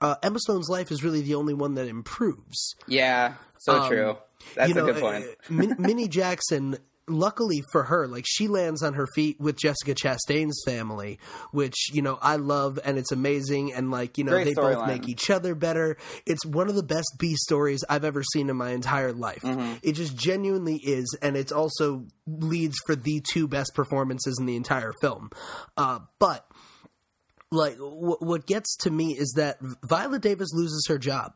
[0.00, 2.74] uh, Emma Stone's life is really the only one that improves.
[2.86, 4.16] yeah so Um, true.
[4.54, 5.24] That's you know, a good point.
[5.24, 10.60] uh, Minny Jackson, luckily for her, like she lands on her feet with Jessica Chastain's
[10.64, 11.18] family,
[11.50, 14.76] which you know I love, and it's amazing, and like you know Great they both
[14.76, 14.86] storyline.
[14.86, 15.96] make each other better.
[16.26, 19.42] It's one of the best B stories I've ever seen in my entire life.
[19.42, 19.74] Mm-hmm.
[19.82, 24.56] It just genuinely is, and it's also leads for the two best performances in the
[24.56, 25.30] entire film.
[25.76, 26.46] Uh, but
[27.50, 29.58] like w- what gets to me is that
[29.88, 31.32] Viola Davis loses her job.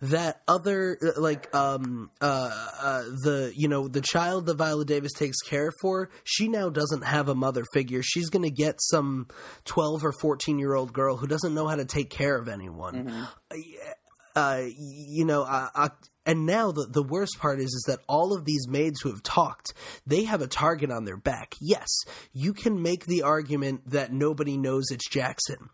[0.00, 5.12] That other uh, like um uh, uh the you know the child that Viola Davis
[5.12, 8.02] takes care for, she now doesn't have a mother figure.
[8.02, 9.26] She's going to get some
[9.64, 13.08] 12 or 14 year old girl who doesn't know how to take care of anyone.
[14.34, 15.88] Uh you know, uh, uh,
[16.26, 19.22] and now the the worst part is is that all of these maids who have
[19.22, 19.72] talked,
[20.06, 21.54] they have a target on their back.
[21.60, 21.88] Yes,
[22.32, 25.70] you can make the argument that nobody knows it's Jackson,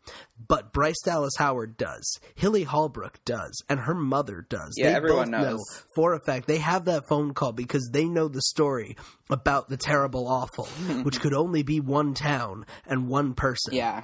[0.47, 4.75] but Bryce Dallas Howard does, Hilly Holbrook does, and her mother does.
[4.77, 5.85] Yeah, they everyone both know knows.
[5.95, 8.97] for a fact they have that phone call because they know the story
[9.31, 10.67] about the terrible awful,
[11.03, 13.75] which could only be one town and one person.
[13.75, 14.03] Yeah.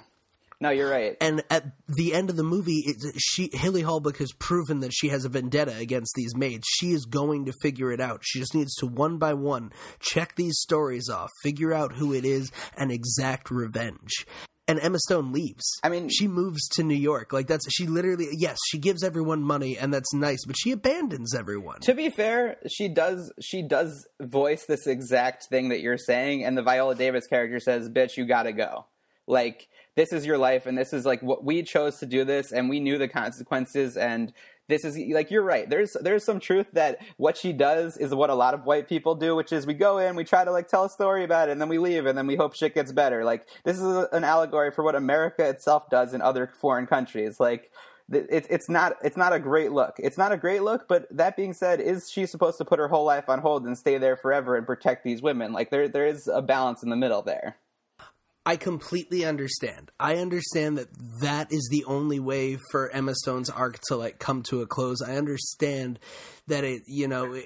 [0.61, 1.17] No, you're right.
[1.21, 5.09] And at the end of the movie, it, she Haley Holbrook has proven that she
[5.09, 6.67] has a vendetta against these maids.
[6.69, 8.23] She is going to figure it out.
[8.25, 12.25] She just needs to one by one check these stories off, figure out who it
[12.25, 14.27] is, and exact revenge.
[14.67, 15.65] And Emma Stone leaves.
[15.83, 17.33] I mean- she moves to New York.
[17.33, 21.35] Like that's she literally yes, she gives everyone money and that's nice, but she abandons
[21.37, 21.81] everyone.
[21.83, 26.59] to be fair, she does she does voice this exact thing that you're saying, and
[26.59, 28.87] the Viola Davis character says, "Bitch, you gotta go."
[29.29, 32.53] Like this is your life, and this is like what we chose to do this,
[32.53, 34.33] and we knew the consequences, and
[34.69, 35.69] this is like you're right.
[35.69, 39.15] There's there's some truth that what she does is what a lot of white people
[39.15, 41.53] do, which is we go in, we try to like tell a story about it,
[41.53, 43.25] and then we leave, and then we hope shit gets better.
[43.25, 47.41] Like this is a, an allegory for what America itself does in other foreign countries.
[47.41, 47.71] Like
[48.11, 49.95] it's it's not it's not a great look.
[49.99, 52.89] It's not a great look, but that being said, is she supposed to put her
[52.89, 55.53] whole life on hold and stay there forever and protect these women?
[55.53, 57.57] Like there there is a balance in the middle there.
[58.49, 59.91] I completely understand.
[60.01, 60.89] I understand that
[61.21, 65.03] that is the only way for Emma Stone's arc to like come to a close.
[65.03, 65.99] I understand
[66.47, 67.45] that it, you know, it,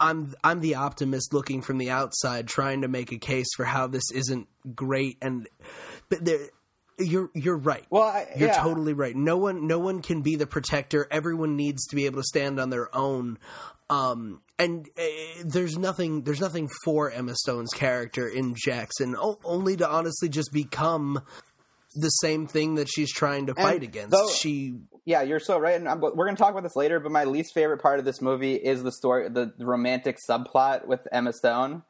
[0.00, 3.86] I'm I'm the optimist looking from the outside trying to make a case for how
[3.86, 5.46] this isn't great and
[6.08, 6.48] but there
[6.98, 7.84] you're you're right.
[7.90, 8.60] Well, I, You're yeah.
[8.62, 9.14] totally right.
[9.14, 11.06] No one no one can be the protector.
[11.10, 13.38] Everyone needs to be able to stand on their own.
[13.90, 15.02] Um, and uh,
[15.44, 20.52] there's nothing there's nothing for Emma Stone's character in Jackson, o- only to honestly just
[20.52, 21.22] become
[21.94, 24.10] the same thing that she's trying to fight against.
[24.10, 24.74] though- she
[25.06, 25.74] Yeah, you're so right.
[25.76, 28.04] And I'm, we're going to talk about this later, but my least favorite part of
[28.04, 31.82] this movie is the story, the romantic subplot with Emma Stone.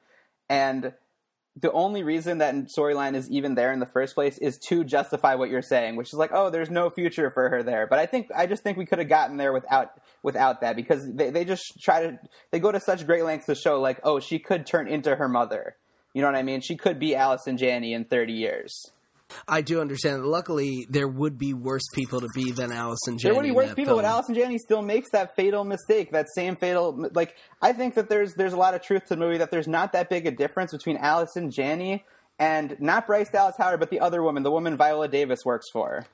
[0.49, 0.93] And
[1.61, 5.35] the only reason that storyline is even there in the first place is to justify
[5.35, 7.87] what you're saying, which is like, oh, there's no future for her there.
[7.87, 11.11] But I think I just think we could have gotten there without without that because
[11.13, 12.19] they, they just try to
[12.51, 15.29] they go to such great lengths to show like, oh, she could turn into her
[15.29, 15.77] mother.
[16.15, 16.61] You know what I mean?
[16.61, 18.93] She could be Allison Janney in 30 years.
[19.47, 20.25] I do understand.
[20.25, 23.33] Luckily, there would be worse people to be than Allison Janney.
[23.33, 24.13] There would be worse people, but film.
[24.13, 27.09] Allison Janney still makes that fatal mistake, that same fatal.
[27.13, 29.69] Like, I think that there's there's a lot of truth to the movie that there's
[29.69, 32.05] not that big a difference between Allison Janney
[32.39, 36.07] and not Bryce Dallas Howard, but the other woman, the woman Viola Davis works for.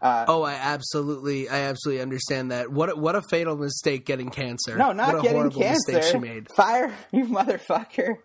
[0.00, 2.70] Uh, oh, I absolutely, I absolutely understand that.
[2.70, 4.76] What a, what a fatal mistake getting cancer.
[4.76, 5.92] No, not what a getting horrible cancer.
[5.92, 6.52] mistake she made.
[6.54, 8.16] Fire you, motherfucker!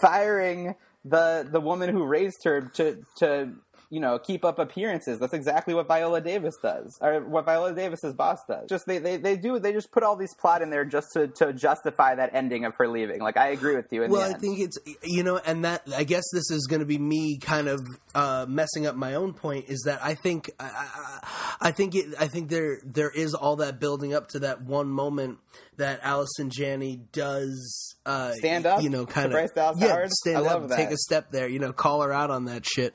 [0.00, 3.52] Firing the the woman who raised her to to
[3.90, 5.18] you know keep up appearances.
[5.18, 8.68] That's exactly what Viola Davis does, or what Viola Davis's boss does.
[8.68, 11.28] Just they they, they do they just put all these plot in there just to
[11.28, 13.20] to justify that ending of her leaving.
[13.20, 14.06] Like I agree with you.
[14.08, 16.98] Well, I think it's you know, and that I guess this is going to be
[16.98, 17.80] me kind of
[18.14, 19.66] uh, messing up my own point.
[19.68, 23.56] Is that I think I, I, I think it, I think there there is all
[23.56, 25.38] that building up to that one moment
[25.76, 30.10] that Allison Janney does uh, Stand up you know, kind of yeah, Howard?
[30.10, 32.94] stand I up, take a step there, you know, call her out on that shit.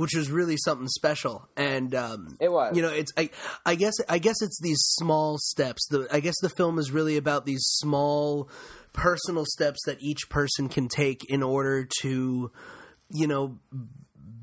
[0.00, 2.74] Which was really something special, and um, It was.
[2.74, 3.28] You know, it's I,
[3.66, 5.86] I guess I guess it's these small steps.
[5.90, 8.48] The I guess the film is really about these small
[8.94, 12.50] personal steps that each person can take in order to,
[13.10, 13.58] you know,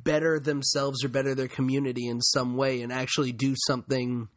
[0.03, 4.29] better themselves or better their community in some way and actually do something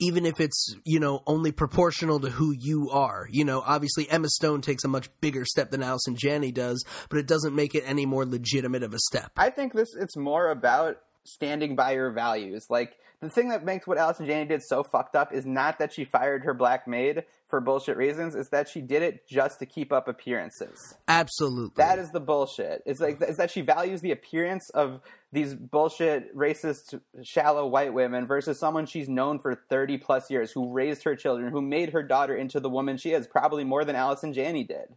[0.00, 4.28] even if it's you know only proportional to who you are you know obviously emma
[4.28, 7.84] stone takes a much bigger step than allison janney does but it doesn't make it
[7.86, 12.10] any more legitimate of a step I think this it's more about standing by your
[12.10, 12.66] values.
[12.68, 15.92] Like the thing that makes what Allison Janney did so fucked up is not that
[15.92, 19.66] she fired her black maid for bullshit reasons, it's that she did it just to
[19.66, 20.94] keep up appearances.
[21.08, 22.82] absolutely That is the bullshit.
[22.86, 25.00] It's like is that she values the appearance of
[25.32, 30.72] these bullshit racist shallow white women versus someone she's known for 30 plus years who
[30.72, 33.96] raised her children, who made her daughter into the woman she is, probably more than
[33.96, 34.96] Allison Janney did.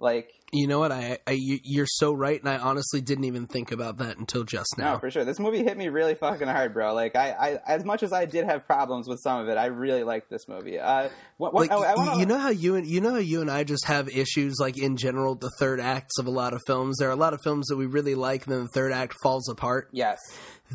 [0.00, 3.46] Like you know what I, I you- you're so right and i honestly didn't even
[3.48, 5.24] think about that until just now No, for sure.
[5.24, 6.94] This movie hit me really fucking hard, bro.
[6.94, 9.66] Like, I, I as much as I did have problems with some of it, I
[9.66, 10.78] really liked this movie.
[10.78, 13.10] Uh, what, what, like oh, I y- wanna, you know how you and you know
[13.12, 16.30] how you and I just have issues like in general the third acts of a
[16.30, 16.98] lot of films.
[16.98, 19.14] There are a lot of films that we really like, and then the third act
[19.22, 19.88] falls apart.
[19.92, 20.18] yes,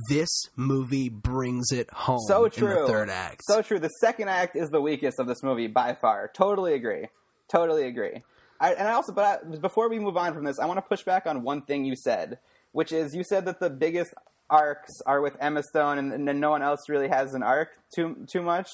[0.09, 2.19] This movie brings it home.
[2.27, 2.81] so In true.
[2.81, 3.41] the third act.
[3.45, 3.79] so true.
[3.79, 6.29] The second act is the weakest of this movie by far.
[6.33, 7.07] Totally agree.
[7.49, 8.23] Totally agree.
[8.59, 10.81] I, and I also, but I, before we move on from this, I want to
[10.81, 12.39] push back on one thing you said,
[12.71, 14.13] which is you said that the biggest
[14.49, 18.25] arcs are with Emma Stone, and, and no one else really has an arc too
[18.27, 18.69] too much.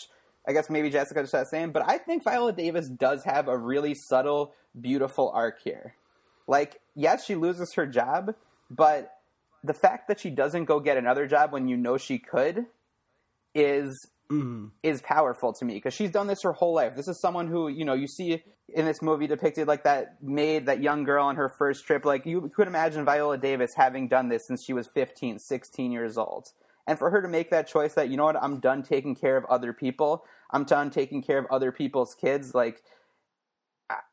[0.48, 3.58] I guess maybe Jessica just that same, but I think Viola Davis does have a
[3.58, 5.96] really subtle, beautiful arc here.
[6.48, 8.36] Like, yes, she loses her job,
[8.70, 9.12] but
[9.64, 12.68] the fact that she doesn't go get another job when you know she could
[13.56, 14.68] is Mm-hmm.
[14.82, 16.96] is powerful to me because she's done this her whole life.
[16.96, 20.66] This is someone who you know you see in this movie depicted like that maid,
[20.66, 22.06] that young girl on her first trip.
[22.06, 26.18] Like you could imagine Viola Davis having done this since she was 15, 16 years
[26.18, 26.54] old.
[26.88, 29.38] And for her to make that choice that, you know what, I'm done taking care
[29.38, 30.26] of other people.
[30.52, 32.54] I'm done taking care of other people's kids.
[32.54, 32.84] Like,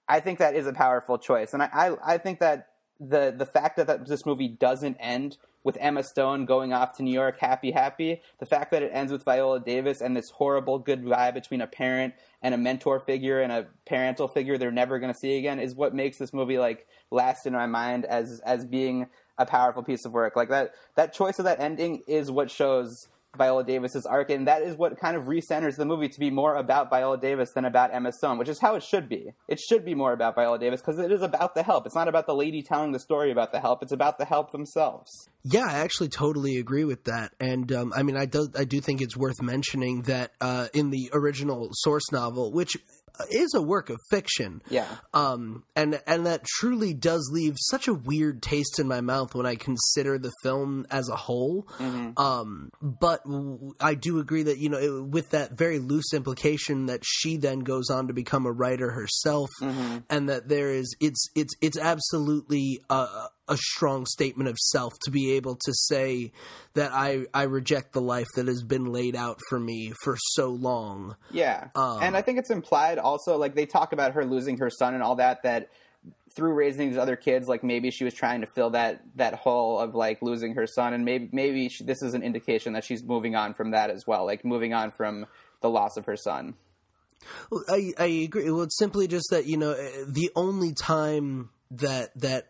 [0.09, 1.53] I think that is a powerful choice.
[1.53, 5.37] And I, I, I think that the, the fact that, that this movie doesn't end
[5.65, 8.21] with Emma Stone going off to New York happy, happy.
[8.39, 12.15] The fact that it ends with Viola Davis and this horrible goodbye between a parent
[12.43, 15.75] and a mentor figure and a parental figure they're never going to see again is
[15.75, 19.07] what makes this movie like last in my mind as as being
[19.39, 20.37] a powerful piece of work.
[20.37, 24.63] Like that that choice of that ending is what shows Viola Davis's arc, and that
[24.63, 27.95] is what kind of recenters the movie to be more about Viola Davis than about
[27.95, 29.33] Emma Stone, which is how it should be.
[29.49, 31.87] It should be more about Viola Davis because it is about the help.
[31.87, 33.83] It's not about the lady telling the story about the help.
[33.83, 35.11] It's about the help themselves.
[35.45, 38.81] Yeah, I actually totally agree with that, and um, I mean, I do I do
[38.81, 42.77] think it's worth mentioning that uh, in the original source novel, which
[43.31, 44.63] is a work of fiction.
[44.69, 44.87] Yeah.
[45.15, 49.47] Um, and and that truly does leave such a weird taste in my mouth when
[49.47, 51.67] I consider the film as a whole.
[51.79, 52.19] Mm-hmm.
[52.21, 56.87] Um, but w- I do agree that you know it, with that very loose implication
[56.87, 59.99] that she then goes on to become a writer herself, Mm-hmm.
[60.11, 63.07] and that there is it's it's it's absolutely a,
[63.49, 66.33] a strong statement of self to be able to say
[66.75, 70.49] that I I reject the life that has been laid out for me for so
[70.51, 71.17] long.
[71.31, 71.69] Yeah.
[71.75, 74.95] Um, and I think it's implied also, like they talk about her losing her son
[74.95, 75.71] and all that, that
[76.35, 79.79] through raising these other kids, like maybe she was trying to fill that that hole
[79.79, 83.03] of like losing her son, and maybe maybe she, this is an indication that she's
[83.03, 85.27] moving on from that as well, like moving on from
[85.61, 86.55] the loss of her son.
[87.69, 88.51] I I agree.
[88.51, 92.47] Well, it's simply just that you know eh, the only time that that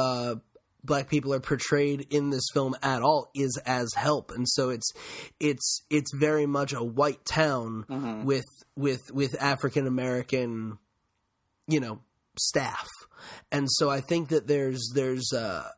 [0.00, 0.34] uh,
[0.82, 4.90] black people are portrayed in this film at all is as help, and so it's
[5.38, 8.24] it's it's very much a white town Mm-hmm.
[8.24, 10.78] with with with African American,
[11.66, 12.00] you know,
[12.38, 12.88] staff,
[13.52, 15.68] and so I think that there's there's uh,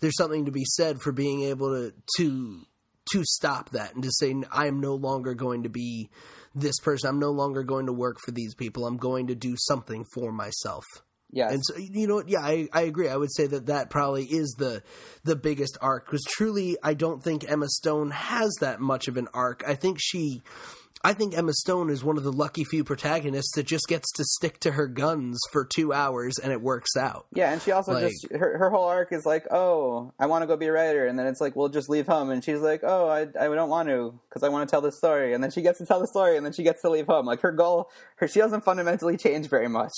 [0.00, 2.66] there's something to be said for being able to to
[3.12, 6.10] to stop that and to say I am no longer going to be
[6.54, 7.08] this person.
[7.08, 8.86] I'm no longer going to work for these people.
[8.86, 10.84] I'm going to do something for myself.
[11.32, 11.52] Yes.
[11.52, 12.28] And so you know, what?
[12.28, 13.08] yeah, I, I agree.
[13.08, 14.82] I would say that that probably is the
[15.24, 19.28] the biggest arc because truly, I don't think Emma Stone has that much of an
[19.32, 19.64] arc.
[19.66, 20.42] I think she,
[21.02, 24.24] I think Emma Stone is one of the lucky few protagonists that just gets to
[24.24, 27.26] stick to her guns for two hours and it works out.
[27.32, 30.42] yeah, and she also like- just her her whole arc is like, oh, I want
[30.42, 32.60] to go be a writer, and then it's like, we'll just leave home, and she's
[32.60, 35.42] like, oh, I I don't want to because I want to tell this story, and
[35.42, 37.24] then she gets to tell the story, and then she gets to leave home.
[37.24, 39.92] Like her goal, her she doesn't fundamentally change very much.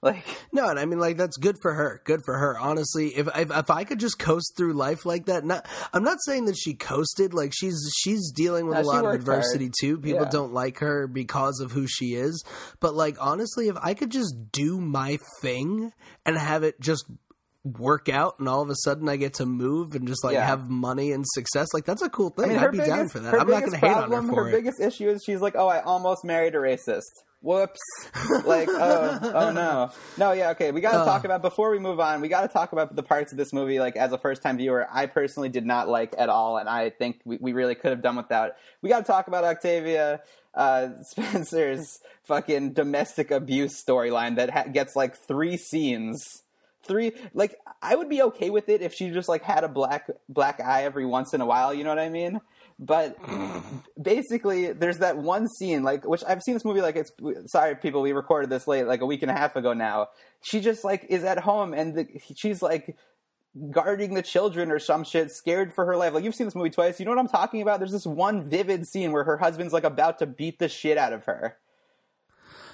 [0.02, 2.00] Like No, and I mean like that's good for her.
[2.06, 2.58] Good for her.
[2.58, 6.16] Honestly, if if, if I could just coast through life like that, not I'm not
[6.24, 7.34] saying that she coasted.
[7.34, 9.74] Like she's she's dealing with No, a lot of adversity hard.
[9.78, 9.98] too.
[9.98, 10.30] People Yeah.
[10.30, 12.42] don't like her because of who she is.
[12.80, 15.92] But like honestly, if I could just do my thing
[16.24, 17.04] and have it just
[17.62, 20.46] work out and all of a sudden I get to move and just like Yeah.
[20.46, 22.46] have money and success, like that's a cool thing.
[22.46, 23.34] I mean, her be biggest, down for that.
[23.34, 24.52] I'm not going to hate on her problem, for her it.
[24.52, 27.02] biggest issue is she's like, "Oh, I almost married a racist."
[27.42, 27.80] Whoops!
[28.44, 30.72] like, oh, oh no, no, yeah, okay.
[30.72, 31.04] We got to Uh.
[31.06, 32.20] talk about before we move on.
[32.20, 34.86] We got to talk about the parts of this movie, like as a first-time viewer,
[34.92, 38.02] I personally did not like at all, and I think we, we really could have
[38.02, 38.52] done without.
[38.82, 40.20] We got to talk about Octavia
[40.54, 46.42] uh, Spencer's fucking domestic abuse storyline that ha- gets like three scenes
[46.82, 50.08] three like i would be okay with it if she just like had a black
[50.30, 52.40] black eye every once in a while you know what i mean
[52.82, 53.62] but mm.
[54.00, 57.12] basically there's that one scene like which i've seen this movie like it's
[57.44, 60.08] sorry people we recorded this late like a week and a half ago now.
[60.42, 62.96] She just like is at home and the, she's like
[63.70, 66.12] guarding the children or some shit scared for her life.
[66.12, 66.98] Like you've seen this movie twice.
[66.98, 67.80] You know what i'm talking about?
[67.80, 71.12] There's this one vivid scene where her husband's like about to beat the shit out
[71.12, 71.56] of her.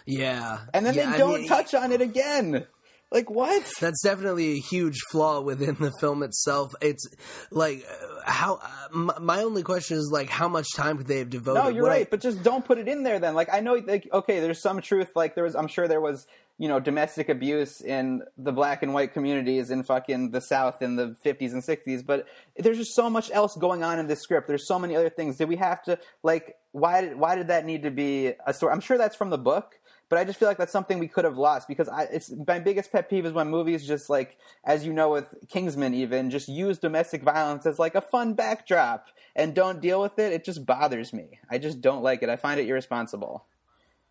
[0.04, 0.60] Yeah.
[0.72, 2.66] and then Yeah, they don't mean, touch on it again
[3.12, 6.74] like what that's definitely a huge flaw within the film itself.
[6.80, 7.06] It's
[7.50, 7.86] like
[8.24, 11.62] how uh, my, my only question is like how much time could they have devoted?
[11.62, 13.34] No, you're What I- right, but just don't put it in there then.
[13.34, 16.26] Like I know like okay, there's some truth like there was I'm sure there was,
[16.58, 20.96] you know, domestic abuse in the black and white communities in fucking the South in
[20.96, 24.48] the 50s and 60s, but there's just so much else going on in this script.
[24.48, 25.36] There's so many other things.
[25.36, 28.72] Did we have to like why did why did that need to be a story?
[28.72, 29.78] I'm sure that's from the book.
[30.08, 32.60] But I just feel like that's something we could have lost because I, it's my
[32.60, 36.48] biggest pet peeve is when movies just like, as you know, with Kingsman even just
[36.48, 40.32] use domestic violence as like a fun backdrop and don't deal with it.
[40.32, 41.40] It just bothers me.
[41.50, 42.28] I just don't like it.
[42.28, 43.46] I find it irresponsible.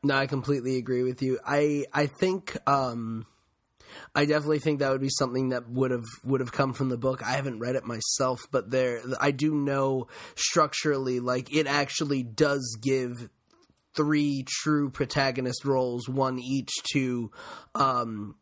[0.03, 1.39] No, I completely agree with you.
[1.45, 3.25] I I think um
[4.13, 6.97] I definitely think that would be something that would have would have come from the
[6.97, 7.23] book.
[7.23, 12.77] I haven't read it myself, but there I do know structurally like it actually does
[12.81, 13.29] give
[13.95, 17.31] three true protagonist roles, one each to
[17.73, 18.35] um,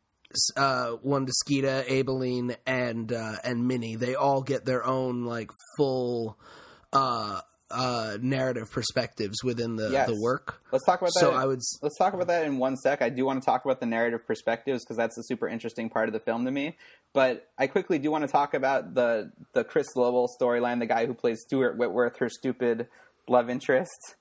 [0.58, 3.96] uh, one to Skeeter, Aibileen, and uh, and Minny.
[3.96, 6.38] They all get their own like full
[6.92, 10.08] uh, uh, narrative perspectives within the Yes.
[10.08, 10.62] the work.
[10.72, 11.20] Let's talk about that.
[11.20, 13.02] So I would Let's talk about that in one sec.
[13.02, 16.08] I do want to talk about the narrative perspectives because that's a super interesting part
[16.08, 16.78] of the film to me.
[17.14, 21.06] But I quickly do want to talk about the the Chris Lowell storyline, the guy
[21.06, 22.88] who plays Stuart Whitworth, her stupid
[23.28, 24.16] love interest.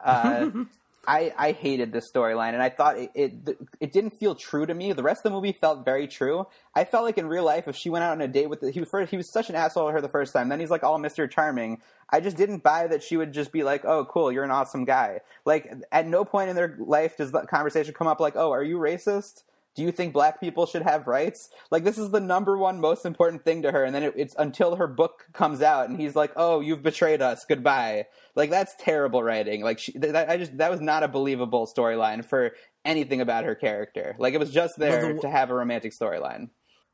[0.00, 0.50] Uh,
[1.08, 3.32] I, I hated this storyline, and I thought it, it
[3.80, 4.92] it didn't feel true to me.
[4.92, 6.46] The rest of the movie felt very true.
[6.74, 8.70] I felt like in real life, if she went out on a date with the,
[8.70, 10.48] he was first, he was such an asshole to her the first time.
[10.48, 11.80] Then he's like all Mister Charming.
[12.10, 14.84] I just didn't buy that she would just be like, "Oh, cool, you're an awesome
[14.84, 18.50] guy." Like at no point in their life does the conversation come up like, "Oh,
[18.50, 19.42] are you racist?"
[19.76, 21.50] Do you think black people should have rights?
[21.70, 24.34] Like this is the number one most important thing to her, and then it, it's
[24.38, 27.44] until her book comes out, and he's like, "Oh, you've betrayed us.
[27.44, 29.62] Goodbye." Like that's terrible writing.
[29.62, 32.52] Like she, that, I just that was not a believable storyline for
[32.84, 34.16] anything about her character.
[34.18, 36.48] Like it was just there the- to have a romantic storyline.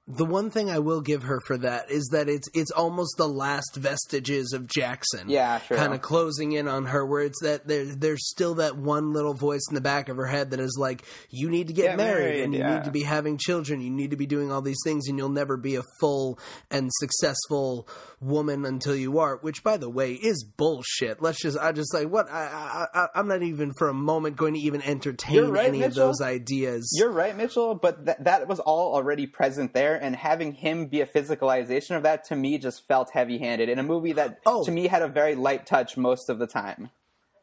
[0.08, 3.28] The one thing I will give her for that is that it's it's almost the
[3.28, 5.28] last vestiges of Jackson.
[5.28, 5.76] Yeah, sure.
[5.76, 9.34] Kind of closing in on her, where it's that there there's still that one little
[9.34, 11.96] voice in the back of her head that is like, you need to get Get
[11.96, 12.74] married, married, and you yeah.
[12.76, 15.28] need to be having children, you need to be doing all these things, and you'll
[15.28, 16.38] never be a full
[16.70, 17.88] and successful
[18.20, 19.36] woman until you are.
[19.36, 21.22] Which, by the way, is bullshit.
[21.22, 24.36] Let's just I just like what I, I, I I'm not even for a moment
[24.36, 26.90] going to even entertain right, any of those ideas.
[26.98, 31.00] You're right, Mitchell, but th- that was all already present there, and having him be
[31.00, 34.64] a physicalization of that to me just felt heavy-handed in a movie that Oh.
[34.64, 36.90] to me had a very light touch most of the time.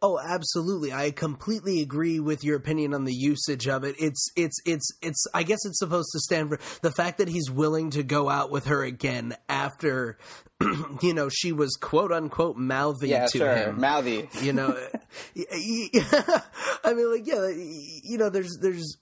[0.01, 0.93] Oh, absolutely.
[0.93, 3.97] I completely agree with your opinion on the usage of it.
[3.99, 7.51] It's it's it's it's I guess it's supposed to stand for the fact that he's
[7.51, 10.17] willing to go out with her again after
[11.01, 13.81] you know, she was quote unquote mouthy Yeah, to sure, him.
[13.81, 14.29] mouthy.
[14.41, 14.69] you know,
[15.35, 18.97] I mean like yeah, you know there's there's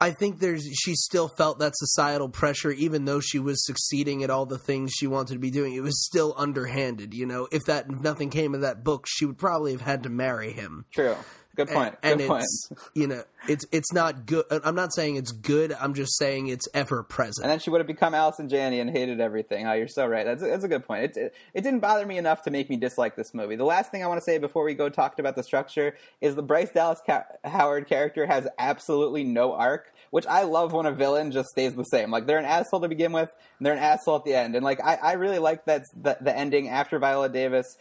[0.00, 4.30] I think there's she still felt that societal pressure, even though she was succeeding at
[4.30, 5.74] all the things she wanted to be doing.
[5.74, 7.48] It was still underhanded, you know.
[7.50, 10.52] If that if nothing came of that book, she would probably have had to marry
[10.52, 10.84] him.
[10.92, 11.16] True.
[11.56, 11.96] Good point.
[12.02, 12.42] And Good point.
[12.42, 14.44] it's you know it's it's not good.
[14.50, 15.72] I'm not saying it's good.
[15.72, 17.44] I'm just saying it's ever present.
[17.44, 19.66] And then she would have become Allison Janney and hated everything.
[19.66, 20.24] Oh, you're so right.
[20.24, 21.04] That's a, that's a good point.
[21.04, 23.56] It, it, it didn't bother me enough to make me dislike this movie.
[23.56, 26.34] The last thing I want to say before we go talk about the structure is
[26.34, 30.92] the Bryce Dallas Ca- Howard character has absolutely no arc, which I love when a
[30.92, 32.10] villain just stays the same.
[32.10, 34.54] Like they're an asshole to begin with, and they're an asshole at the end.
[34.56, 37.76] And like I, I really like that the, the ending after Viola Davis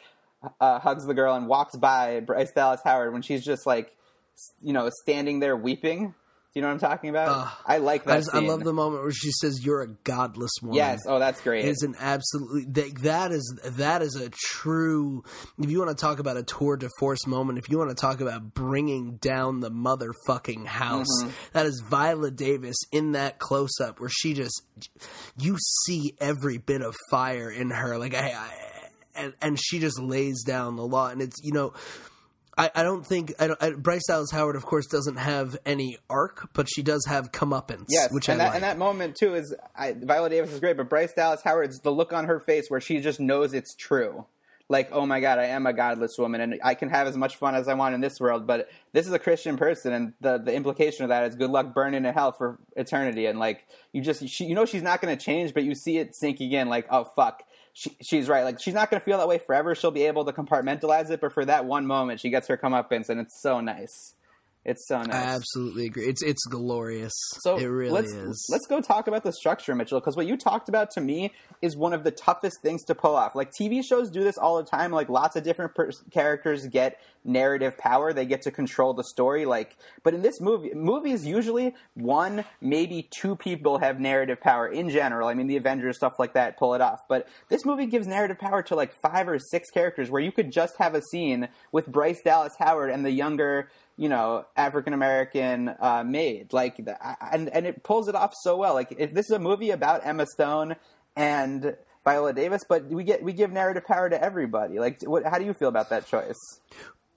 [0.59, 3.91] uh, hugs the girl and walks by Bryce Dallas Howard when she's just like,
[4.61, 6.13] you know, standing there weeping.
[6.53, 7.27] Do you know what I'm talking about?
[7.47, 7.53] Ugh.
[7.65, 8.13] I like that.
[8.13, 11.01] I, just, I love the moment where she says, "You're a godless woman." Yes.
[11.05, 11.65] Oh, that's great.
[11.65, 15.25] It is an absolutely that, that is that is a true.
[15.59, 17.95] If you want to talk about a tour de force moment, if you want to
[17.95, 21.29] talk about bringing down the motherfucking house, Mm-hmm.
[21.51, 24.61] that is Viola Davis in that close up where she just
[25.37, 28.74] you see every bit of fire in her, like I, I
[29.15, 31.73] and and she just lays down the law, and it's you know.
[32.57, 35.97] I, I don't think I don't, I, Bryce Dallas Howard, of course, doesn't have any
[36.09, 38.55] arc, but she does have comeuppance, Yes, which and I that like.
[38.55, 41.91] and that moment too is I, Viola Davis is great, but Bryce Dallas Howard's the
[41.91, 44.25] look on her face where she just knows it's true.
[44.69, 47.35] Like, oh my God, I am a godless woman, and I can have as much
[47.35, 48.47] fun as I want in this world.
[48.47, 51.73] But this is a Christian person, and the the implication of that is good luck
[51.73, 53.25] burning in hell for eternity.
[53.25, 55.97] And like, you just she, you know she's not going to change, but you see
[55.97, 56.69] it sinking in.
[56.69, 57.43] Like, oh fuck,
[57.75, 58.45] she, she's right.
[58.45, 59.75] Like, she's not going to feel that way forever.
[59.75, 63.09] She'll be able to compartmentalize it, but for that one moment, she gets her comeuppance,
[63.09, 64.14] and it's so nice.
[64.65, 65.13] It's so nice.
[65.13, 66.07] I absolutely agree.
[66.07, 67.13] It's it's glorious.
[67.41, 68.47] So it really let's, is.
[68.49, 71.77] Let's go talk about the structure, Mitchell, because what you talked about to me is
[71.77, 73.35] one of the toughest things to pull off.
[73.35, 74.91] Like TV shows do this all the time.
[74.91, 79.45] Like lots of different per- characters get narrative power; they get to control the story.
[79.45, 84.89] Like, but in this movie, movies usually one, maybe two people have narrative power in
[84.89, 85.27] general.
[85.27, 87.01] I mean, the Avengers stuff like that pull it off.
[87.07, 90.51] But this movie gives narrative power to like five or six characters, where you could
[90.51, 95.73] just have a scene with Bryce Dallas Howard and the younger you know African American
[95.79, 96.97] uh, maid like the-
[97.33, 100.05] and and it pulls it off so well like if this is a movie about
[100.05, 100.75] Emma Stone
[101.15, 105.37] and Viola Davis but we get we give narrative power to everybody like what how
[105.39, 106.35] do you feel about that choice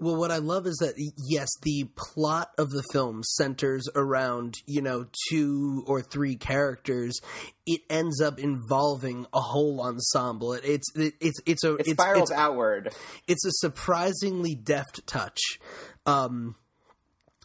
[0.01, 0.95] Well, what I love is that
[1.26, 7.18] yes, the plot of the film centers around you know two or three characters.
[7.66, 10.53] It ends up involving a whole ensemble.
[10.53, 12.95] It, it's it, it's it's a it it's, spirals it's, outward
[13.26, 15.41] it's a surprisingly deft touch.
[16.07, 16.55] Um,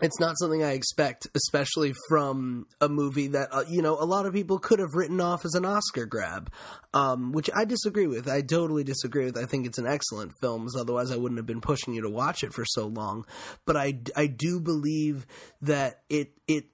[0.04, 4.26] it's not something I expect, especially from a movie that uh, you know a lot
[4.26, 6.52] of people could have written off as an Oscar grab,
[6.94, 8.28] um, which I disagree with.
[8.28, 9.38] I totally disagree with.
[9.38, 12.44] I think it's an excellent film, otherwise I wouldn't have been pushing you to watch
[12.44, 13.26] it for so long.
[13.66, 15.26] But I, I do believe
[15.62, 16.66] that it it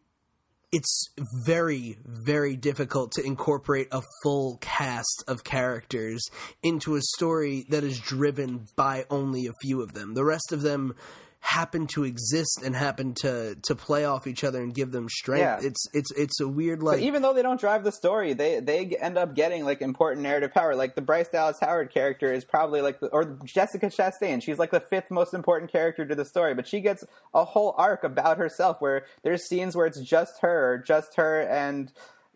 [0.72, 1.10] it's
[1.46, 6.24] very very difficult to incorporate a full cast of characters
[6.64, 10.16] into a story that is driven by only a few of them.
[10.16, 10.96] The rest of them
[11.42, 15.42] happen to exist and happen to to play off each other and give them strength.
[15.42, 15.68] Yeah.
[15.68, 16.98] It's it's it's a weird like.
[16.98, 20.24] But even though they don't drive the story, they they end up getting like important
[20.24, 20.76] narrative power.
[20.76, 24.44] Like the Bryce Dallas Howard character is probably like the, or Jessica Chastain.
[24.44, 27.74] She's like the fifth most important character to the story, but she gets a whole
[27.78, 31.92] arc about herself where there's scenes where it's just her, just her and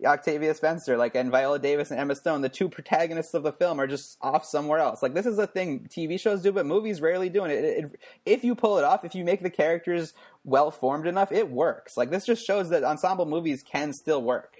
[0.05, 3.79] Octavia Spencer, like and Viola Davis and Emma Stone, the two protagonists of the film
[3.79, 5.01] are just off somewhere else.
[5.01, 7.43] Like this is a thing TV shows do, but movies rarely do.
[7.43, 11.07] And it, it, if you pull it off, if you make the characters well formed
[11.07, 11.93] enough, it works.
[11.97, 14.57] Like this just shows that ensemble movies can still work.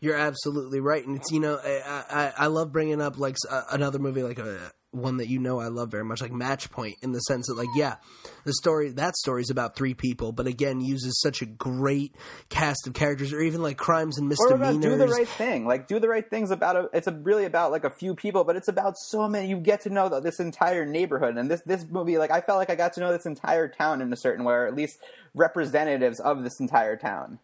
[0.00, 3.62] You're absolutely right, and it's you know I I, I love bringing up like uh,
[3.70, 6.96] another movie like a one that you know I love very much, like Match Point,
[7.02, 7.96] in the sense that, like, yeah,
[8.44, 12.14] the story that story is about three people, but again, uses such a great
[12.48, 14.76] cast of characters, or even like crimes and misdemeanors.
[14.76, 16.90] Or do the right thing, like do the right things about a.
[16.92, 19.48] It's a, really about like a few people, but it's about so many.
[19.48, 22.70] You get to know this entire neighborhood, and this this movie, like, I felt like
[22.70, 24.98] I got to know this entire town in a certain way, or at least
[25.34, 27.38] representatives of this entire town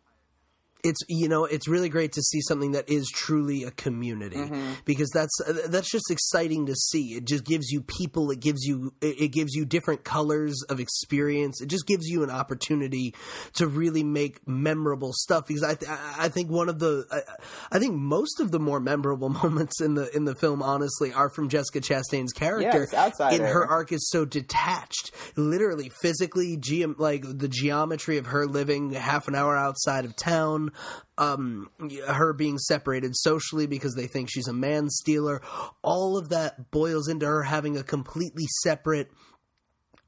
[0.85, 4.73] it's you know it's really great to see something that is truly a community mm-hmm.
[4.85, 5.33] because that's
[5.67, 7.15] that's just exciting to see.
[7.15, 11.61] It just gives you people it gives you it gives you different colors of experience.
[11.61, 13.15] It just gives you an opportunity
[13.55, 17.79] to really make memorable stuff because i th- i think one of the I, I,
[17.79, 21.49] think most of the more memorable moments in the in the film honestly are from
[21.49, 22.87] Jessica Chastain's character.
[22.91, 25.13] Yes, in her arc is so detached.
[25.37, 30.73] Literally physically ge- like the geometry of her living half an hour outside of town
[31.19, 31.71] um,
[32.09, 35.43] her being separated socially because they think she's a man stealer.
[35.83, 39.11] All of that boils into her having a completely separate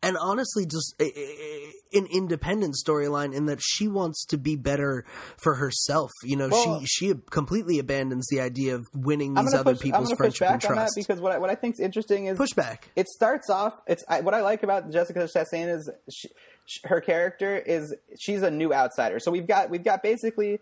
[0.06, 5.04] and honestly just an independent storyline in that she wants to be better
[5.36, 6.10] for herself.
[6.22, 10.12] You know, well, she she completely abandons the idea of winning these other push, people's
[10.12, 10.94] friendship and trust.
[10.96, 12.78] because what I, what I think is interesting is pushback.
[12.94, 13.74] It starts off.
[13.86, 16.28] It's I, what I like about Jessica Chastain is she,
[16.84, 19.18] her character is she's a new outsider.
[19.20, 20.60] So we've got we've got basically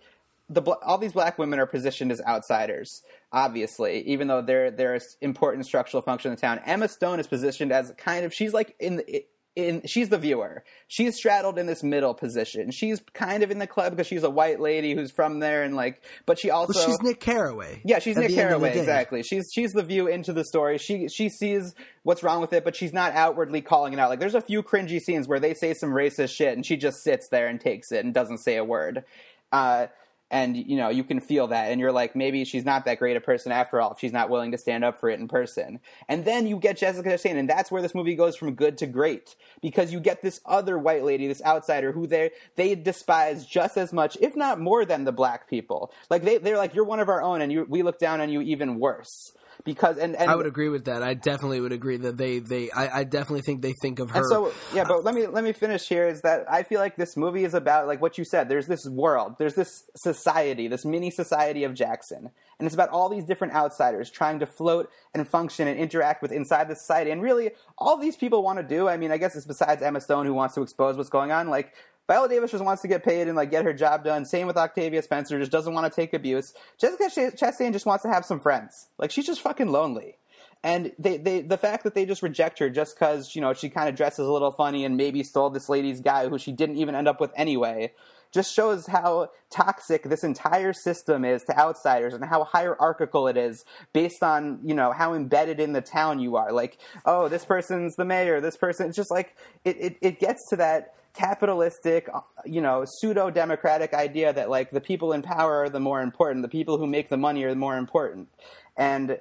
[0.49, 5.01] the all these black women are positioned as outsiders, obviously, even though they're they're an
[5.21, 6.61] important structural function in the town.
[6.67, 9.25] Emma Stone is positioned as kind of she's like in the,
[9.57, 10.65] in she's the viewer.
[10.89, 12.71] She's straddled in this middle position.
[12.73, 15.77] She's kind of in the club because she's a white lady who's from there and
[15.77, 17.81] like but she also well, she's Nick Carraway.
[17.85, 19.23] Yeah, she's Nick Carraway, exactly.
[19.23, 20.79] She's she's the view into the story.
[20.79, 24.11] She she sees what's wrong with it, but she's not outwardly calling it out.
[24.11, 27.03] Like there's a few cringy scenes where they say some racist shit and she just
[27.05, 29.05] sits there and takes it and doesn't say a word.
[29.53, 29.87] Uh,
[30.31, 33.17] and you know you can feel that and you're like maybe she's not that great
[33.17, 35.81] a person after all if she's not willing to stand up for it in person.
[36.09, 38.87] And then you get jessica chastain and that's where this movie goes from good to
[38.87, 43.77] great because you get this other white lady this outsider who they they despise just
[43.77, 45.93] as much if not more than the black people.
[46.11, 48.31] Like they, they're like you're one of our own and you, we look down on
[48.31, 49.33] you even worse
[49.65, 51.03] because and, and I would agree with that.
[51.03, 54.19] I definitely would agree that they they I, I definitely think they think of her.
[54.19, 56.07] And so yeah, but let me let me finish here.
[56.07, 58.49] Is that I feel like this movie is about like what you said.
[58.49, 59.37] There's this world.
[59.39, 64.11] There's this society, this mini society of Jackson, and it's about all these different outsiders
[64.11, 67.11] trying to float and function and interact with inside the society.
[67.11, 68.89] And really, all these people want to do.
[68.89, 71.49] I mean, I guess it's besides Emma Stone who wants to expose what's going on.
[71.49, 71.75] Like
[72.07, 74.25] Viola Davis just wants to get paid and like get her job done.
[74.25, 76.53] Same with Octavia Spencer, just doesn't want to take abuse.
[76.79, 78.89] Jessica Chastain just wants to have some friends.
[78.99, 80.19] Like she's just fucking lonely.
[80.63, 83.69] And they, they the fact that they just reject her just because you know she
[83.69, 86.77] kind of dresses a little funny and maybe stole this lady's guy who she didn't
[86.77, 87.93] even end up with anyway,
[88.33, 93.67] just shows how toxic this entire system is to outsiders and how hierarchical it is
[93.93, 96.51] based on you know how embedded in the town you are.
[96.51, 98.89] Like oh this person's the mayor, this person.
[98.89, 99.37] It's just like
[99.67, 104.71] it, it, it gets to that capitalistic, uh, you know, pseudo democratic idea that like
[104.71, 107.51] the people in power are the more important, the people who make the money are
[107.51, 108.29] the more important,
[108.77, 109.19] and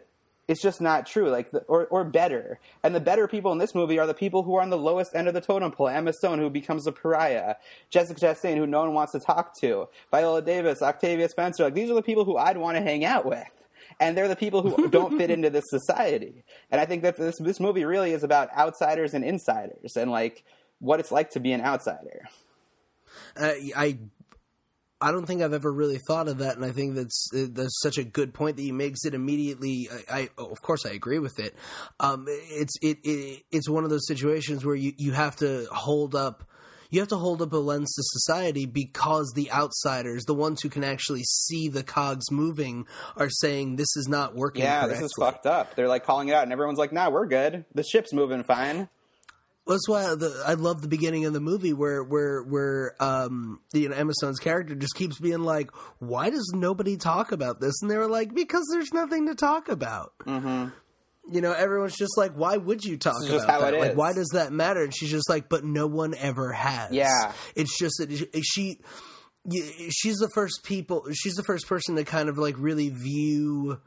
[0.47, 1.29] it's just not true.
[1.29, 4.43] Like, the, or or better, and the better people in this movie are the people
[4.43, 5.87] who are on the lowest end of the totem pole.
[5.87, 7.55] Emma Stone, who becomes a pariah,
[7.89, 11.63] Jessica Chastain, who no one wants to talk to, Viola Davis, Octavia Spencer.
[11.63, 13.47] Like, these are the people who I'd want to hang out with
[13.99, 16.43] and they're the people who don't fit into this society.
[16.71, 20.43] And I think that this this movie really is about outsiders and insiders, and like
[20.83, 22.27] what it's like to be an outsider.
[23.37, 23.97] Uh, I
[25.01, 27.97] I don't think I've ever really thought of that, and I think that's that's such
[27.97, 28.95] a good point that you make.
[29.03, 31.55] It immediately, I, I of course I agree with it.
[31.99, 36.15] Um, it's it, it, it's one of those situations where you you have to hold
[36.15, 36.43] up
[36.89, 40.69] you have to hold up a lens to society because the outsiders, the ones who
[40.69, 42.85] can actually see the cogs moving,
[43.17, 44.61] are saying this is not working.
[44.61, 44.95] Yeah, correctly.
[44.97, 45.75] this is fucked up.
[45.75, 47.65] They're like calling it out, and everyone's like, "Nah, we're good.
[47.73, 48.89] The ship's moving fine."
[49.65, 53.87] That's why the, I love the beginning of the movie where where where um you
[53.87, 57.89] know Emma Stone's character just keeps being like, "Why does nobody talk about this?" And
[57.89, 60.69] they were like, "Because there's nothing to talk about." Mm-hmm.
[61.31, 63.73] You know, everyone's just like, "Why would you talk about just how that?
[63.73, 66.91] it Like, why does that matter?" And she's just like, "But no one ever has."
[66.91, 67.31] Yeah.
[67.55, 68.11] it's just that
[68.43, 68.81] she.
[69.89, 71.05] She's the first people.
[71.13, 73.77] She's the first person to kind of like really view,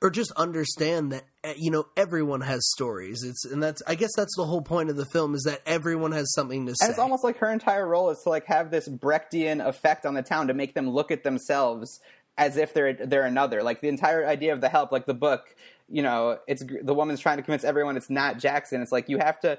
[0.00, 3.22] or just understand that eh, you know everyone has stories.
[3.24, 6.12] It's and that's I guess that's the whole point of the film is that everyone
[6.12, 6.86] has something to say.
[6.86, 10.14] And it's almost like her entire role is to like have this Brechtian effect on
[10.14, 12.00] the town to make them look at themselves
[12.36, 13.62] as if they're they're another.
[13.62, 15.54] Like the entire idea of the help, like the book,
[15.88, 18.80] you know, it's the woman's trying to convince everyone it's not Jackson.
[18.80, 19.58] It's like you have to.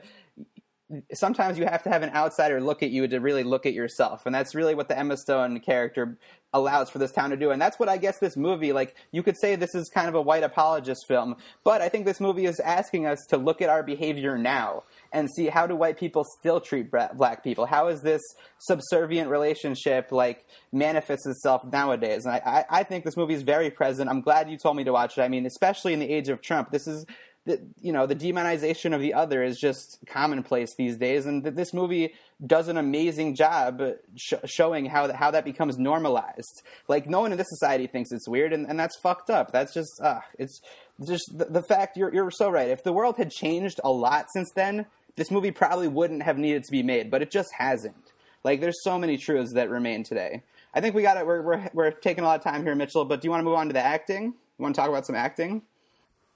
[1.14, 4.26] Sometimes you have to have an outsider look at you to really look at yourself,
[4.26, 6.18] and that's really what the Emma Stone character
[6.54, 7.52] allows for this town to do.
[7.52, 10.16] And that's what I guess this movie, like you could say, this is kind of
[10.16, 13.70] a white apologist film, but I think this movie is asking us to look at
[13.70, 17.66] our behavior now and see how do white people still treat black people?
[17.66, 18.22] How is this
[18.60, 22.26] subservient relationship like manifests itself nowadays?
[22.26, 24.10] And I, I, I think this movie is very present.
[24.10, 25.22] I'm glad you told me to watch it.
[25.22, 27.06] I mean, especially in the age of Trump, this is
[27.50, 31.56] the, you know the demonization of the other is just commonplace these days, and th-
[31.56, 32.14] this movie
[32.46, 33.82] does an amazing job
[34.16, 36.62] sh- showing how that, how that becomes normalized.
[36.88, 39.52] Like no one in this society thinks it's weird, and, and that's fucked up.
[39.52, 40.62] That's just uh, it's
[41.08, 42.70] just the, the fact you're you're so right.
[42.70, 44.86] If the world had changed a lot since then,
[45.16, 48.14] this movie probably wouldn't have needed to be made, but it just hasn't.
[48.44, 50.44] Like there's so many truths that remain today.
[50.72, 51.26] I think we got it.
[51.26, 53.06] We're, we're we're taking a lot of time here, Mitchell.
[53.06, 54.26] But do you want to move on to the acting?
[54.26, 55.64] You want to talk about some acting?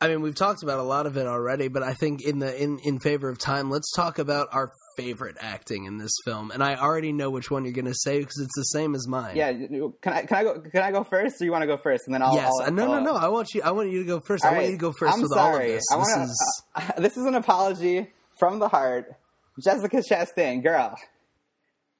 [0.03, 2.61] I mean, we've talked about a lot of it already, but I think in the
[2.61, 6.51] in in favor of time, let's talk about our favorite acting in this film.
[6.51, 9.07] And I already know which one you're going to say because it's the same as
[9.07, 9.37] mine.
[9.37, 11.77] Yeah, can I can I go can I go first, or you want to go
[11.77, 12.51] first, and then I'll Yes.
[12.61, 13.13] I'll, no, no, I'll- no.
[13.15, 13.61] I want you.
[13.61, 14.43] I want you to go first.
[14.43, 15.53] I want you to go 1st I'm with sorry.
[15.53, 15.83] all of this.
[15.89, 19.15] I wanna, is uh, this is an apology from the heart,
[19.63, 20.97] Jessica Chastain, girl.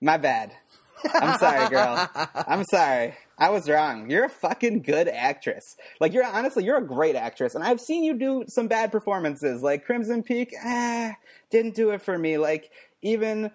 [0.01, 0.51] My bad.
[1.13, 2.09] I'm sorry, girl.
[2.35, 3.13] I'm sorry.
[3.37, 4.09] I was wrong.
[4.09, 5.75] You're a fucking good actress.
[5.99, 9.61] Like you're honestly, you're a great actress, and I've seen you do some bad performances,
[9.63, 10.53] like Crimson Peak.
[10.63, 11.15] Ah,
[11.49, 12.37] didn't do it for me.
[12.37, 12.71] Like
[13.01, 13.51] even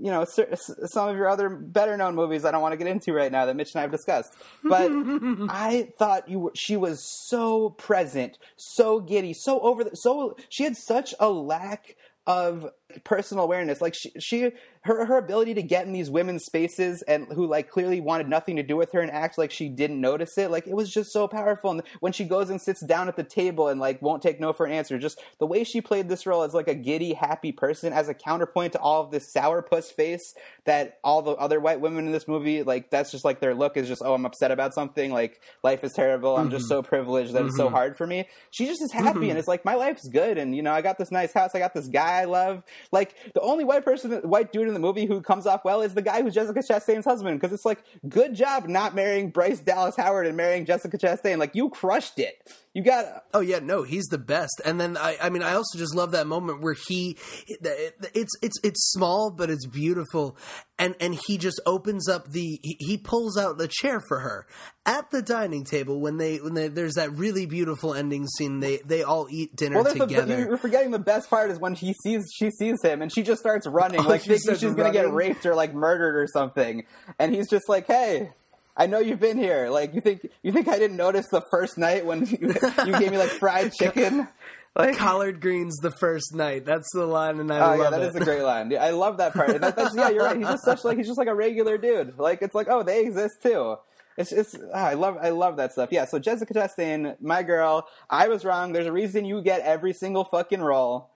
[0.00, 3.12] you know some of your other better known movies I don't want to get into
[3.12, 4.34] right now that Mitch and I have discussed.
[4.62, 4.90] But
[5.50, 10.64] I thought you were, she was so present, so giddy, so over the, so she
[10.64, 12.70] had such a lack of
[13.04, 13.80] personal awareness.
[13.80, 17.68] Like she, she her her ability to get in these women's spaces and who like
[17.68, 20.66] clearly wanted nothing to do with her and act like she didn't notice it like
[20.66, 21.70] it was just so powerful.
[21.70, 24.52] And when she goes and sits down at the table and like won't take no
[24.52, 27.52] for an answer just the way she played this role as like a giddy happy
[27.52, 30.34] person as a counterpoint to all of this sourpuss face
[30.64, 33.76] that all the other white women in this movie like that's just like their look
[33.76, 35.12] is just oh I'm upset about something.
[35.12, 36.36] Like life is terrible.
[36.36, 36.80] I'm just mm-hmm.
[36.80, 37.74] so privileged that it's so mm-hmm.
[37.74, 38.26] hard for me.
[38.50, 40.38] She just is happy and it's like my life's good.
[40.38, 41.50] And you know I got this nice house.
[41.54, 42.62] I got this guy I love
[42.92, 45.94] like the only white person white dude in the movie who comes off well is
[45.94, 49.96] the guy who's Jessica Chastain's husband because it's like good job not marrying Bryce Dallas
[49.96, 51.38] Howard and marrying Jessica Chastain.
[51.38, 54.62] Like you crushed it you got Oh yeah, no, he's the best.
[54.64, 57.18] And then I, I mean, I also just love that moment where he,
[57.48, 60.36] it's it's it's small but it's beautiful,
[60.78, 64.46] and and he just opens up the, he, he pulls out the chair for her
[64.86, 68.60] at the dining table when they when they, there's that really beautiful ending scene.
[68.60, 70.38] They they all eat dinner well, there's the, together.
[70.38, 73.40] you're forgetting the best part is when he sees she sees him and she just
[73.40, 76.14] starts running, oh, like Oh, she thinking starts she's gonna get raped or like murdered
[76.14, 76.84] or something,
[77.18, 78.30] and he's just like, "Hey,
[78.78, 79.68] I know you've been here.
[79.68, 82.38] Like, you think you think I didn't notice the first night when you,
[82.86, 84.28] you gave me like fried chicken?
[84.76, 86.64] Like, Collard greens the first night.
[86.64, 88.08] That's the line, and I Oh love yeah, that it.
[88.10, 88.70] is a great line.
[88.70, 89.50] Yeah, I love that part.
[89.50, 90.36] And that, that's, yeah, you're right.
[90.36, 92.16] He's just such like he's just like a regular dude.
[92.18, 93.76] Like it's like oh they exist too.
[94.16, 95.88] It's it's ah, I love I love that stuff.
[95.90, 96.04] Yeah.
[96.04, 97.88] So Jessica Chastain, my girl.
[98.08, 98.72] I was wrong.
[98.72, 101.10] There's a reason you get every single fucking role.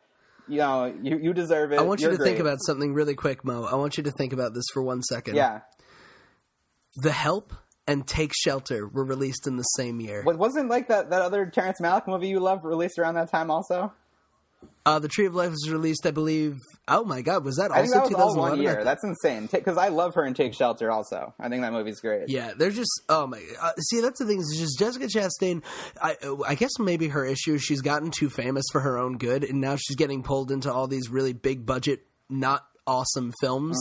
[0.48, 1.78] You know you you deserve it.
[1.78, 3.64] I want you You're to think about something really quick, Mo.
[3.64, 5.36] I want you to think about this for one second.
[5.36, 5.60] yeah.
[6.96, 7.52] The Help
[7.86, 10.22] and Take Shelter were released in the same year.
[10.22, 13.50] What wasn't like that that other Terrence Malick movie you love released around that time
[13.50, 13.92] also?
[14.84, 16.58] Uh, the Tree of Life was released, I believe.
[16.88, 18.58] Oh my God, was that I think also that was all 2011?
[18.58, 18.84] one year.
[18.84, 19.48] That's insane.
[19.50, 21.34] Because I love her in Take Shelter also.
[21.38, 22.28] I think that movie's great.
[22.28, 23.40] Yeah, they're just oh my.
[23.60, 24.40] Uh, see, that's the thing.
[24.40, 25.62] Is just Jessica Chastain.
[26.00, 26.16] I,
[26.46, 29.60] I guess maybe her issue is she's gotten too famous for her own good, and
[29.60, 33.78] now she's getting pulled into all these really big budget, not awesome films.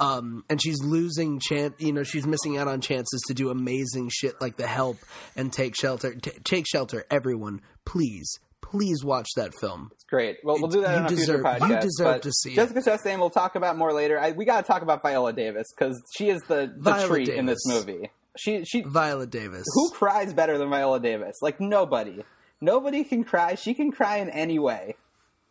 [0.00, 1.74] Um, and she's losing chance.
[1.78, 4.98] You know, she's missing out on chances to do amazing shit like The Help
[5.36, 6.14] and Take Shelter.
[6.14, 8.38] T- take Shelter, everyone, please.
[8.60, 9.90] please watch that film.
[9.92, 10.38] It's great.
[10.44, 11.68] Well, we'll do that You on a deserve- future podcast.
[11.68, 12.56] you deserve to see it.
[12.56, 14.18] Jessica Chastain, we'll talk about more later.
[14.18, 17.46] I, we got to talk about Viola Davis because she is the, the treat in
[17.46, 18.10] this movie.
[18.38, 19.64] She she Viola Davis.
[19.74, 21.36] who cries better than Viola Davis?
[21.42, 22.24] Like nobody.
[22.62, 23.56] Nobody can cry.
[23.56, 24.94] She can cry in any way.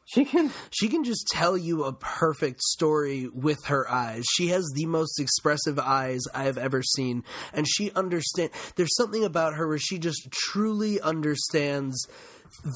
[0.05, 0.51] She can.
[0.71, 4.25] She can just tell you a perfect story with her eyes.
[4.33, 7.23] She has the most expressive eyes I have ever seen,
[7.53, 8.51] and she understand.
[8.75, 12.07] There's something about her where she just truly understands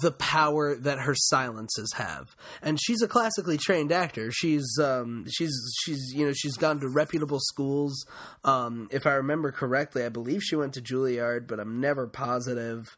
[0.01, 2.35] the power that her silences have.
[2.61, 4.31] And she's a classically trained actor.
[4.31, 5.53] She's um she's
[5.83, 8.05] she's you know she's gone to reputable schools.
[8.43, 12.95] Um if I remember correctly, I believe she went to Juilliard, but I'm never positive.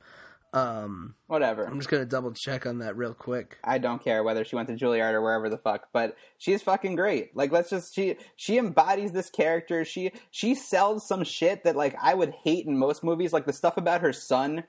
[0.58, 1.66] Um Whatever.
[1.66, 3.58] I'm just going to double check on that real quick.
[3.64, 6.96] I don't care whether she went to Juilliard or wherever the fuck, but she's fucking
[6.96, 7.36] great.
[7.36, 9.86] Like let's just she she embodies this character.
[9.86, 13.34] She she sells some shit that like I would hate in most movies.
[13.34, 14.64] Like the stuff about her son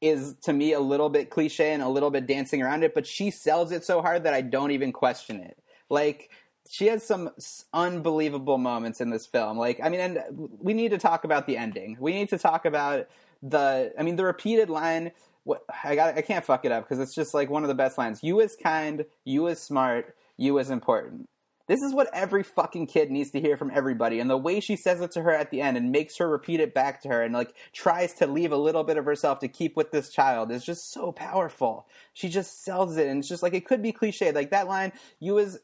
[0.00, 3.06] is to me a little bit cliche and a little bit dancing around it, but
[3.06, 5.56] she sells it so hard that I don't even question it.
[5.88, 6.30] Like
[6.68, 7.30] she has some
[7.72, 9.58] unbelievable moments in this film.
[9.58, 10.18] Like I mean, and
[10.60, 11.96] we need to talk about the ending.
[11.98, 13.08] We need to talk about
[13.42, 13.92] the.
[13.98, 15.12] I mean, the repeated line.
[15.44, 17.74] What I got, I can't fuck it up because it's just like one of the
[17.74, 18.22] best lines.
[18.22, 19.04] You is kind.
[19.24, 20.14] You is smart.
[20.36, 21.28] You is important.
[21.68, 24.18] This is what every fucking kid needs to hear from everybody.
[24.20, 26.60] And the way she says it to her at the end and makes her repeat
[26.60, 29.48] it back to her and like tries to leave a little bit of herself to
[29.48, 31.86] keep with this child is just so powerful.
[32.12, 34.32] She just sells it and it's just like it could be cliche.
[34.32, 35.60] Like that line, you is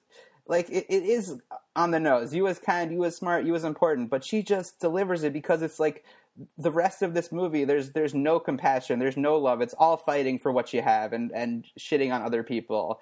[0.47, 1.41] like it, it is
[1.77, 2.35] on the nose.
[2.35, 5.63] You was kind, you was smart, you was important, but she just delivers it because
[5.63, 6.05] it's like
[6.57, 9.61] the rest of this movie there's there's no compassion, there's no love.
[9.61, 13.01] It's all fighting for what you have and and shitting on other people.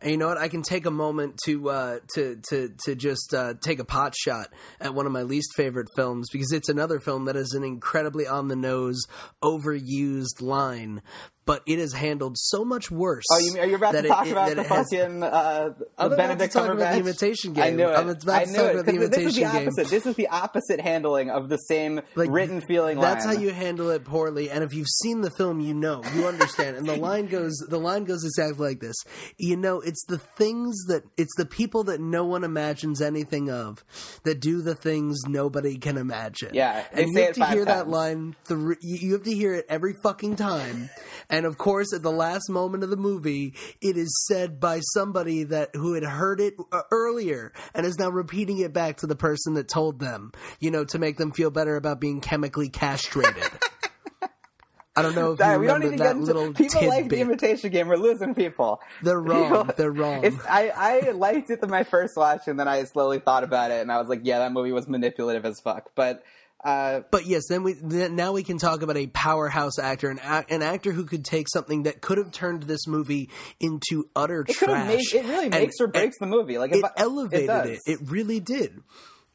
[0.00, 0.38] And you know what?
[0.38, 4.14] I can take a moment to uh, to to to just uh, take a pot
[4.16, 4.48] shot
[4.80, 8.26] at one of my least favorite films because it's another film that is an incredibly
[8.26, 9.02] on the nose,
[9.42, 11.02] overused line,
[11.46, 13.24] but it is handled so much worse.
[13.32, 15.86] Oh, you, are you about to talk it- about the it has- fucking uh, the
[15.96, 16.98] I'm about Benedict to talk about the Cumberbatch?
[17.00, 17.76] Imitation I Game.
[17.76, 17.92] knew it.
[17.96, 19.68] I'm about to I talk knew it about the 'cause this is the Imitation Game.
[19.68, 19.88] opposite.
[19.90, 23.00] This is the opposite handling of the same Like, written feeling.
[23.00, 23.36] That's line.
[23.36, 24.50] how you handle it poorly.
[24.50, 26.76] And if you've seen the film, you know, you understand.
[26.76, 28.96] and the line goes, the line goes exactly like this.
[29.38, 33.84] You know, it's the things that, it's the people that no one imagines anything of
[34.24, 36.50] that do the things nobody can imagine.
[36.54, 38.34] Yeah, and you have to hear that line.
[38.50, 40.90] You you have to hear it every fucking time.
[41.36, 45.44] And of course, at the last moment of the movie, it is said by somebody
[45.44, 49.16] that who had heard it uh, earlier and is now repeating it back to the
[49.16, 50.32] person that told them.
[50.60, 53.36] You know, to make them feel better about being chemically castrated.
[54.98, 57.16] I don't know if you we don't to that get into little people like the
[57.16, 57.18] tidbit.
[57.18, 57.88] imitation game.
[57.88, 58.80] We're losing people.
[59.02, 59.50] They're wrong.
[59.66, 60.40] People- They're wrong.
[60.48, 63.82] I, I liked it the my first watch, and then I slowly thought about it,
[63.82, 65.90] and I was like, yeah, that movie was manipulative as fuck.
[65.94, 66.22] But
[66.64, 70.18] uh, But yes, then we then now we can talk about a powerhouse actor, an,
[70.48, 73.30] an actor who could take something that could have turned this movie
[73.60, 74.86] into utter it trash.
[74.88, 76.58] made it really and- makes or breaks the movie.
[76.58, 77.68] Like it I- elevated does.
[77.68, 77.98] it, it.
[78.10, 78.80] really did.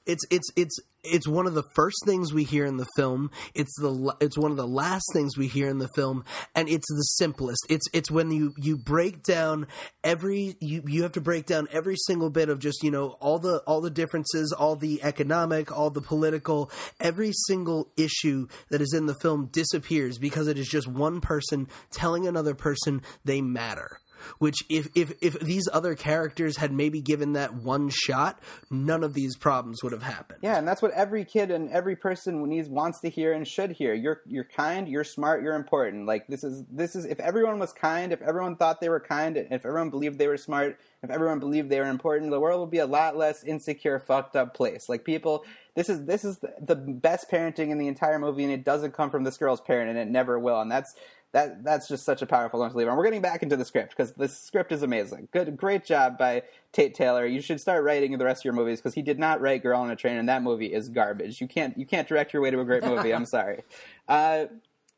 [0.06, 3.32] It's it's it's it's one of the first things we hear in the film.
[3.54, 6.26] It's the it's one of the last things we hear in the film,
[6.56, 7.66] and it's the simplest.
[7.70, 9.68] It's it's when you you break down
[10.04, 13.40] every you you have to break down every single bit of just you know all
[13.40, 18.94] the all the differences, all the economic, all the political, every single issue that is
[18.94, 24.01] in the film disappears because it is just one person telling another person they matter
[24.40, 29.14] which if, if if these other characters had maybe given that one shot none of
[29.14, 32.70] these problems would have happened Yeah, and that's what every kid and every person needs
[32.70, 33.94] wants to hear and should hear.
[33.94, 36.06] You're you're kind, you're smart, you're important.
[36.06, 39.38] Like this is this is if everyone was kind, if everyone thought they were kind,
[39.38, 42.72] if everyone believed they were smart, if everyone believed they were important, the world would
[42.72, 44.88] be a lot less insecure, fucked up place.
[44.88, 45.46] Like people,
[45.76, 48.94] this is this is the, the best parenting in the entire movie, and it doesn't
[48.94, 50.62] come from this girl's parent, and it never will.
[50.62, 50.94] And that's
[51.34, 52.88] that that's just such a powerful one to leave.
[52.88, 55.30] And we're getting back into the script because the script is amazing.
[55.32, 57.26] Good, great job by Tate Taylor.
[57.26, 59.80] You should start writing the rest of your movies because he did not write Girl
[59.80, 61.40] on a Train, and that movie is garbage.
[61.40, 63.14] You can't you can't direct your way to a great movie.
[63.14, 63.64] I'm sorry.
[64.10, 64.48] Uh,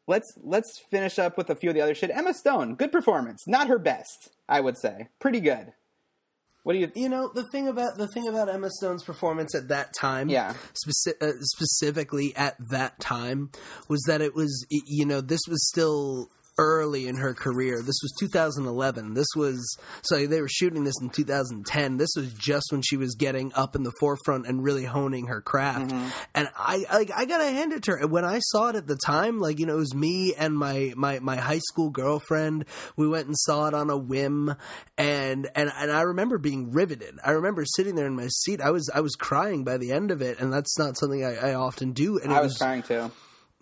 [0.07, 2.09] let's let's finish up with a few of the other shit.
[2.09, 5.73] Emma Stone, good performance, not her best, I would say, pretty good.
[6.63, 6.91] What do you?
[6.95, 10.53] you know the thing about the thing about Emma Stone's performance at that time Yeah.
[10.73, 13.51] speci- uh, specifically at that time
[13.89, 17.77] was that it was you know this was still early in her career.
[17.77, 22.67] This was 2011 this was so they were shooting this in 2010 this was just
[22.71, 25.91] when she was getting up in the forefront and really honing her craft.
[25.91, 26.09] Mm-hmm.
[26.35, 28.07] And i like i gotta hand it to her.
[28.07, 30.93] When i saw it at the time like you know it was me and my
[30.95, 32.65] my my high school girlfriend.
[32.95, 34.55] We went and saw it on a whim.
[34.97, 37.19] And and and i remember being riveted.
[37.23, 38.61] I remember sitting there in my seat.
[38.61, 40.39] I was i was crying by the end of it.
[40.39, 42.19] And that's not something i, I often do.
[42.19, 43.11] And I was was trying to.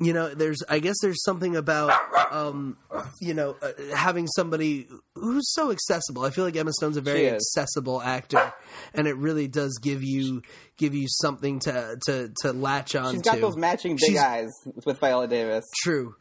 [0.04, 1.93] You know there's i guess there's something about
[2.32, 2.76] um
[3.20, 6.24] you know uh, having somebody who's so accessible.
[6.24, 8.54] I feel like emma stone's a very accessible actor
[8.93, 10.41] and it really does give you
[10.78, 13.41] give you something to to to latch on She's got to.
[13.41, 14.49] those matching big She's- eyes
[14.86, 15.66] with Viola Davis.
[15.84, 16.16] true.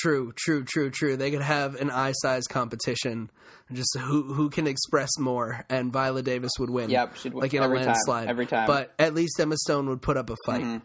[0.00, 1.16] True true true true.
[1.18, 3.30] They could have an eye size competition.
[3.70, 6.88] Just who who can express more and viola davis would win.
[6.88, 8.28] Yep, she'd win like in a every time, landslide.
[8.28, 8.66] every time.
[8.66, 10.62] but at least emma stone would put up a fight.
[10.62, 10.78] Mm-hmm.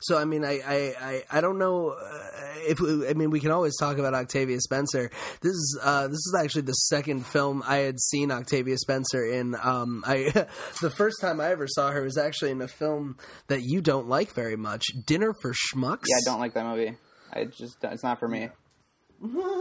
[0.00, 2.18] So I mean, I I, I, I don't know uh,
[2.66, 5.10] if I mean we can always talk about Octavia Spencer.
[5.40, 9.56] This is uh, this is actually the second film I had seen Octavia Spencer in.
[9.62, 10.30] Um, I
[10.80, 13.16] the first time I ever saw her was actually in a film
[13.48, 16.04] that you don't like very much, Dinner for Schmucks.
[16.08, 16.96] Yeah, I don't like that movie.
[17.32, 18.48] I just it's not for me.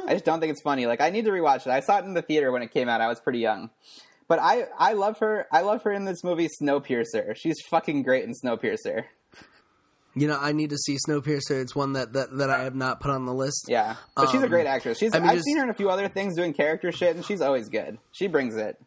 [0.07, 0.85] I just don't think it's funny.
[0.85, 1.67] Like I need to rewatch it.
[1.67, 3.01] I saw it in the theater when it came out.
[3.01, 3.69] I was pretty young.
[4.27, 5.47] But I I love her.
[5.51, 7.35] I love her in this movie Snowpiercer.
[7.35, 9.05] She's fucking great in Snowpiercer.
[10.15, 11.61] You know, I need to see Snowpiercer.
[11.61, 13.65] It's one that, that, that I have not put on the list.
[13.67, 13.95] Yeah.
[14.15, 14.97] But she's a Um, great actress.
[14.99, 17.15] She's I mean, I've just- seen her in a few other things doing character shit
[17.15, 17.97] and she's always good.
[18.11, 18.77] She brings it.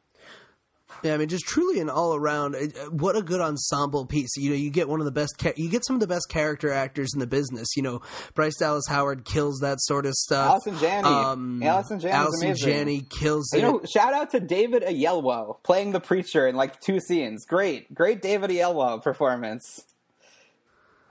[1.03, 2.55] Yeah, I mean, just truly an all around.
[2.91, 4.31] What a good ensemble piece.
[4.37, 5.35] You know, you get one of the best.
[5.57, 7.68] You get some of the best character actors in the business.
[7.77, 8.01] You know,
[8.35, 10.49] Bryce Dallas Howard kills that sort of stuff.
[10.64, 11.66] Allison Janney.
[11.66, 12.55] Allison Janney's Allison.
[12.57, 13.62] Janney kills You it.
[13.62, 17.45] know, shout out to David Oyelowo playing the preacher in like two scenes.
[17.45, 19.81] Great, great David Oyelowo performance.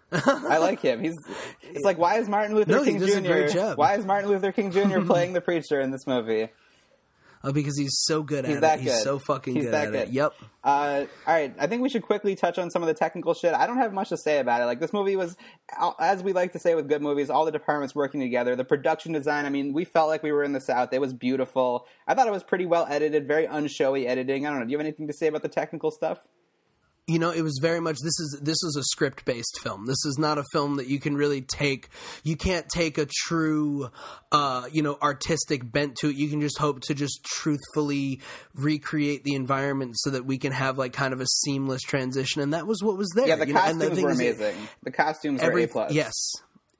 [0.11, 1.01] I like him.
[1.01, 1.15] He's.
[1.63, 3.73] It's like why is Martin Luther No, King Jr.
[3.75, 5.01] Why is Martin Luther King Jr.
[5.05, 6.49] playing the preacher in this movie?
[7.45, 8.83] oh, because he's so good He's at that it.
[8.83, 10.07] He's so fucking He's good that at good.
[10.07, 10.13] it.
[10.13, 10.33] Yep.
[10.63, 13.53] Uh, all right, I think we should quickly touch on some of the technical shit.
[13.53, 14.65] I don't have much to say about it.
[14.65, 15.37] Like this movie was,
[15.99, 18.55] as we like to say with good movies, all the departments working together.
[18.55, 19.45] The production design.
[19.45, 20.91] I mean, we felt like we were in the South.
[20.91, 21.85] It was beautiful.
[22.07, 24.47] I thought it was pretty well edited, very unshowy editing.
[24.47, 24.65] I don't know.
[24.65, 26.19] Do you have anything to say about the technical stuff?
[27.07, 30.03] You know it was very much this is this is a script based film this
[30.05, 31.89] is not a film that you can really take
[32.23, 33.89] you can't take a true
[34.31, 38.19] uh you know artistic bent to it you can just hope to just truthfully
[38.55, 42.53] recreate the environment so that we can have like kind of a seamless transition and
[42.53, 43.61] that was what was there Yeah, the you know?
[43.63, 44.67] and costumes thing were is, amazing.
[44.83, 45.91] The costumes were every a plus.
[45.93, 46.13] yes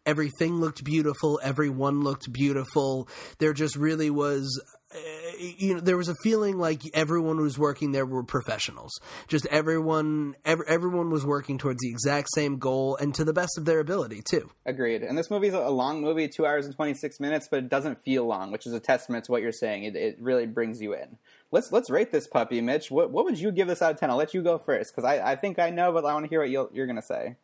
[0.07, 3.07] everything looked beautiful everyone looked beautiful
[3.39, 4.61] there just really was
[4.96, 8.91] Eh, you know there was a feeling like everyone who was working there were professionals
[9.28, 13.58] just everyone ev- everyone was working towards the exact same goal and to the best
[13.58, 15.04] of their ability too Agreed.
[15.04, 18.04] And this movie's a long movie, two hours and twenty six minutes, but it doesn't
[18.04, 19.84] feel long, which is a testament to what you're saying.
[19.84, 21.18] It, it really brings you in.
[21.52, 22.89] Let's let's rate this puppy, Mitch.
[22.89, 24.10] What what would you give this out of ten?
[24.10, 26.30] I'll let you go first because I, I think I know, but I want to
[26.30, 27.36] hear what you're gonna say.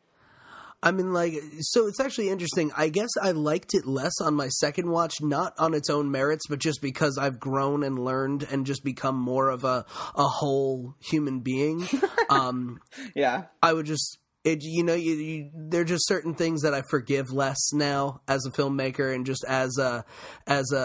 [0.83, 2.71] I mean, like, so it's actually interesting.
[2.75, 6.47] I guess I liked it less on my second watch, not on its own merits,
[6.49, 10.95] but just because I've grown and learned and just become more of a a whole
[10.99, 11.87] human being.
[12.29, 12.79] um,
[13.15, 14.17] Yeah, I would just.
[14.43, 18.21] It, you know, you, you, there are just certain things that I forgive less now
[18.27, 20.03] as a filmmaker, and just as a
[20.47, 20.79] as a,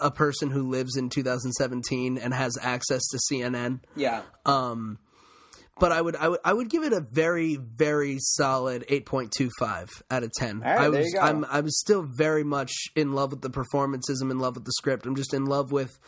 [0.00, 3.80] a a person who lives in 2017 and has access to CNN.
[3.96, 4.22] yeah.
[4.46, 5.00] Um,
[5.80, 9.32] but I would, I would, I would give it a very, very solid eight point
[9.36, 10.62] two five out of ten.
[10.64, 14.20] All right, I was I'm I was still very much in love with the performances.
[14.20, 15.06] I'm in love with the script.
[15.06, 15.98] I'm just in love with,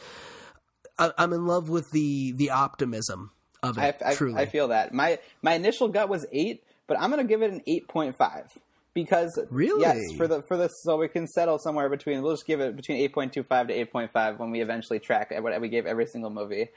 [0.99, 3.31] I, I'm in love with the the optimism
[3.63, 3.97] of it.
[4.05, 7.25] I, I, truly, I feel that my my initial gut was eight, but I'm gonna
[7.25, 8.47] give it an eight point five
[8.95, 9.83] because Really?
[9.83, 12.75] yes for the for this so we can settle somewhere between we'll just give it
[12.75, 15.69] between eight point two five to eight point five when we eventually track what we
[15.69, 16.69] gave every single movie.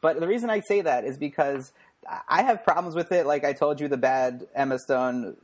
[0.00, 1.72] But the reason I say that is because
[2.28, 3.26] I have problems with it.
[3.26, 5.36] Like I told you, the bad Emma Stone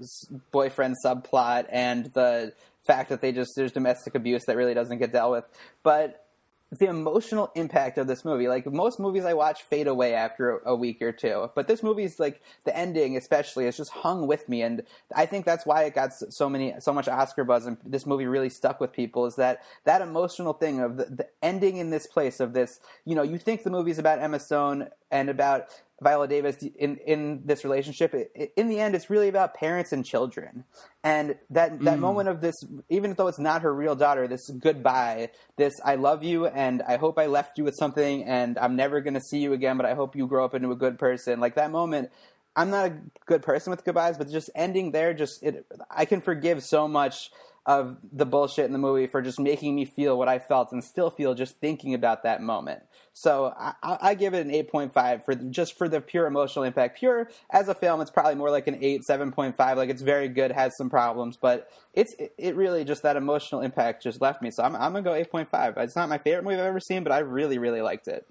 [0.51, 2.53] boyfriend subplot and the
[2.85, 5.45] fact that they just there's domestic abuse that really doesn't get dealt with.
[5.83, 6.27] But
[6.73, 8.49] the emotional impact of this movie.
[8.49, 12.19] Like most movies I watch fade away after a week or two, but this movie's
[12.19, 14.83] like the ending, especially, is just hung with me, and
[15.15, 18.27] I think that's why it got so many, so much Oscar buzz, and this movie
[18.27, 19.27] really stuck with people.
[19.27, 22.81] Is that that emotional thing of the, the ending in this place of this?
[23.05, 25.69] You know, you think the movie's about Emma Stone and about
[26.03, 28.15] Viola Davis in in this relationship.
[28.15, 30.65] It, it- in the end, it's really about parents and children,
[31.03, 32.01] and that that mm.
[32.01, 32.55] moment of this,
[32.89, 36.97] even though it's not her real daughter, this goodbye, this I love you, and I
[36.97, 39.87] hope I left you with something, and I'm never going to see you again, but
[39.87, 41.41] I hope you grow up into a good person.
[41.41, 42.11] Like that moment.
[42.59, 46.23] I'm not a good person with goodbyes, but just ending there, just it, I can
[46.23, 47.31] forgive so much
[47.67, 50.83] of the bullshit in the movie for just making me feel what I felt and
[50.83, 52.83] still feel just thinking about that moment.
[53.13, 56.99] So I, I I give it an 8.5 for just for the pure emotional impact.
[56.99, 59.77] Pure as a film, it's probably more like an 8, 7.5.
[59.77, 63.63] Like it's very good, has some problems, but it's it, it really just that emotional
[63.63, 64.53] impact just left me.
[64.53, 65.77] So I'm I'm gonna go 8.5.
[65.79, 68.27] It's not my favorite movie I've ever seen, but I really really liked it.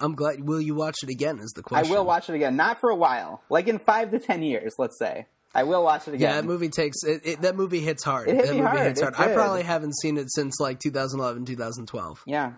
[0.00, 0.46] I'm glad.
[0.46, 1.40] Will you watch it again?
[1.40, 1.90] Is the question.
[1.90, 4.74] I will watch it again, not for a while, like in five to ten years,
[4.78, 5.26] let's say.
[5.54, 6.30] I will watch it again.
[6.30, 8.28] Yeah, that movie takes it, it, that movie hits hard.
[8.28, 8.86] It hit that movie hard.
[8.86, 9.30] hits It hard.
[9.30, 12.22] I probably haven't seen it since like 2011, 2012.
[12.26, 12.52] Yeah.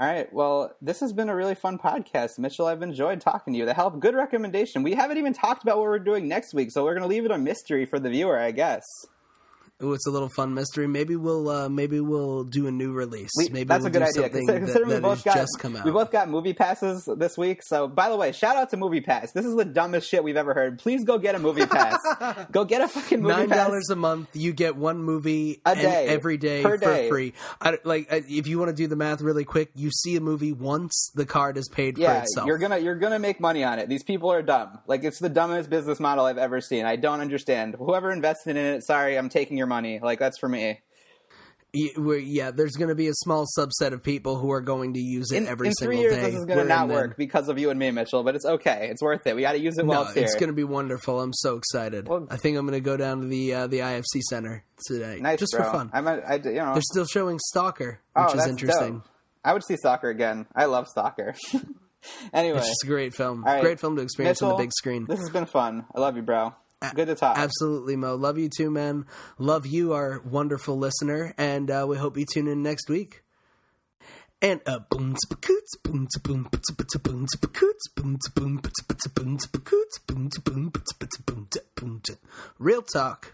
[0.00, 0.32] All right.
[0.32, 2.66] Well, this has been a really fun podcast, Mitchell.
[2.66, 3.64] I've enjoyed talking to you.
[3.64, 4.82] The help, good recommendation.
[4.82, 7.24] We haven't even talked about what we're doing next week, so we're going to leave
[7.24, 8.82] it a mystery for the viewer, I guess.
[9.84, 10.86] Ooh, it's a little fun mystery.
[10.86, 13.30] Maybe we'll uh, maybe we'll do a new release.
[13.36, 14.22] We- maybe that's we'll a good do idea.
[14.22, 15.84] something Consider- that, Considering we both got just come out.
[15.84, 17.62] we both got movie passes this week.
[17.62, 19.32] So, by the way, shout out to MoviePass.
[19.32, 20.78] This is the dumbest shit we've ever heard.
[20.78, 21.98] Please go get a movie pass.
[22.52, 26.06] go get a fucking movie nine dollars a month, you get one movie A day.
[26.06, 27.08] every day Per for day.
[27.08, 27.32] free.
[27.60, 30.20] I, like, uh, if you want to do the math really quick, you see a
[30.20, 32.46] movie once, the card is paid for Yeah, itself.
[32.46, 33.88] you're gonna you're gonna make money on it.
[33.88, 34.78] These people are dumb.
[34.86, 36.84] Like it's the dumbest business model I've ever seen.
[36.84, 37.74] I don't understand.
[37.78, 39.73] Whoever invested in it, sorry, I'm taking your money.
[40.02, 40.80] Like that's for me.
[41.76, 45.32] Yeah, there's going to be a small subset of people who are going to use
[45.32, 46.30] it In, every in single three years, day.
[46.30, 48.22] this is gonna not in the- work because of you and me, Mitchell.
[48.22, 48.86] But it's okay.
[48.92, 49.34] It's worth it.
[49.34, 50.22] We got to use it while No, it's here.
[50.22, 51.20] it's going to be wonderful.
[51.20, 52.06] I'm so excited.
[52.06, 55.18] Well- I think I'm going to go down to the uh, the IFC Center today,
[55.20, 55.64] nice, just bro.
[55.64, 55.90] for fun.
[55.92, 58.98] I'm a, I, you know, They're still showing Stalker, oh, which is interesting.
[58.98, 59.08] dope.
[59.44, 60.46] I would see Stalker again.
[60.54, 61.34] I love Stalker.
[62.32, 63.42] anyway, It's just a great film.
[63.44, 63.60] Right.
[63.60, 65.06] Great film to experience on the big screen.
[65.08, 65.86] This has been fun.
[65.92, 66.54] I love you, bro.
[66.92, 67.38] Good to talk.
[67.38, 68.16] Absolutely, Mo.
[68.16, 69.06] Love you too, man.
[69.38, 73.22] Love you, our wonderful listener, and uh, we hope you tune in next week.
[74.42, 78.30] And uh, boom tsa coots, boom tsa boom boom tsa boom tsa coots, boom tsa
[78.34, 82.14] boom boom tsa boom tsa coots, boom tsa boom boom tsa boom tsa boom tsa.
[82.58, 83.32] Real talk.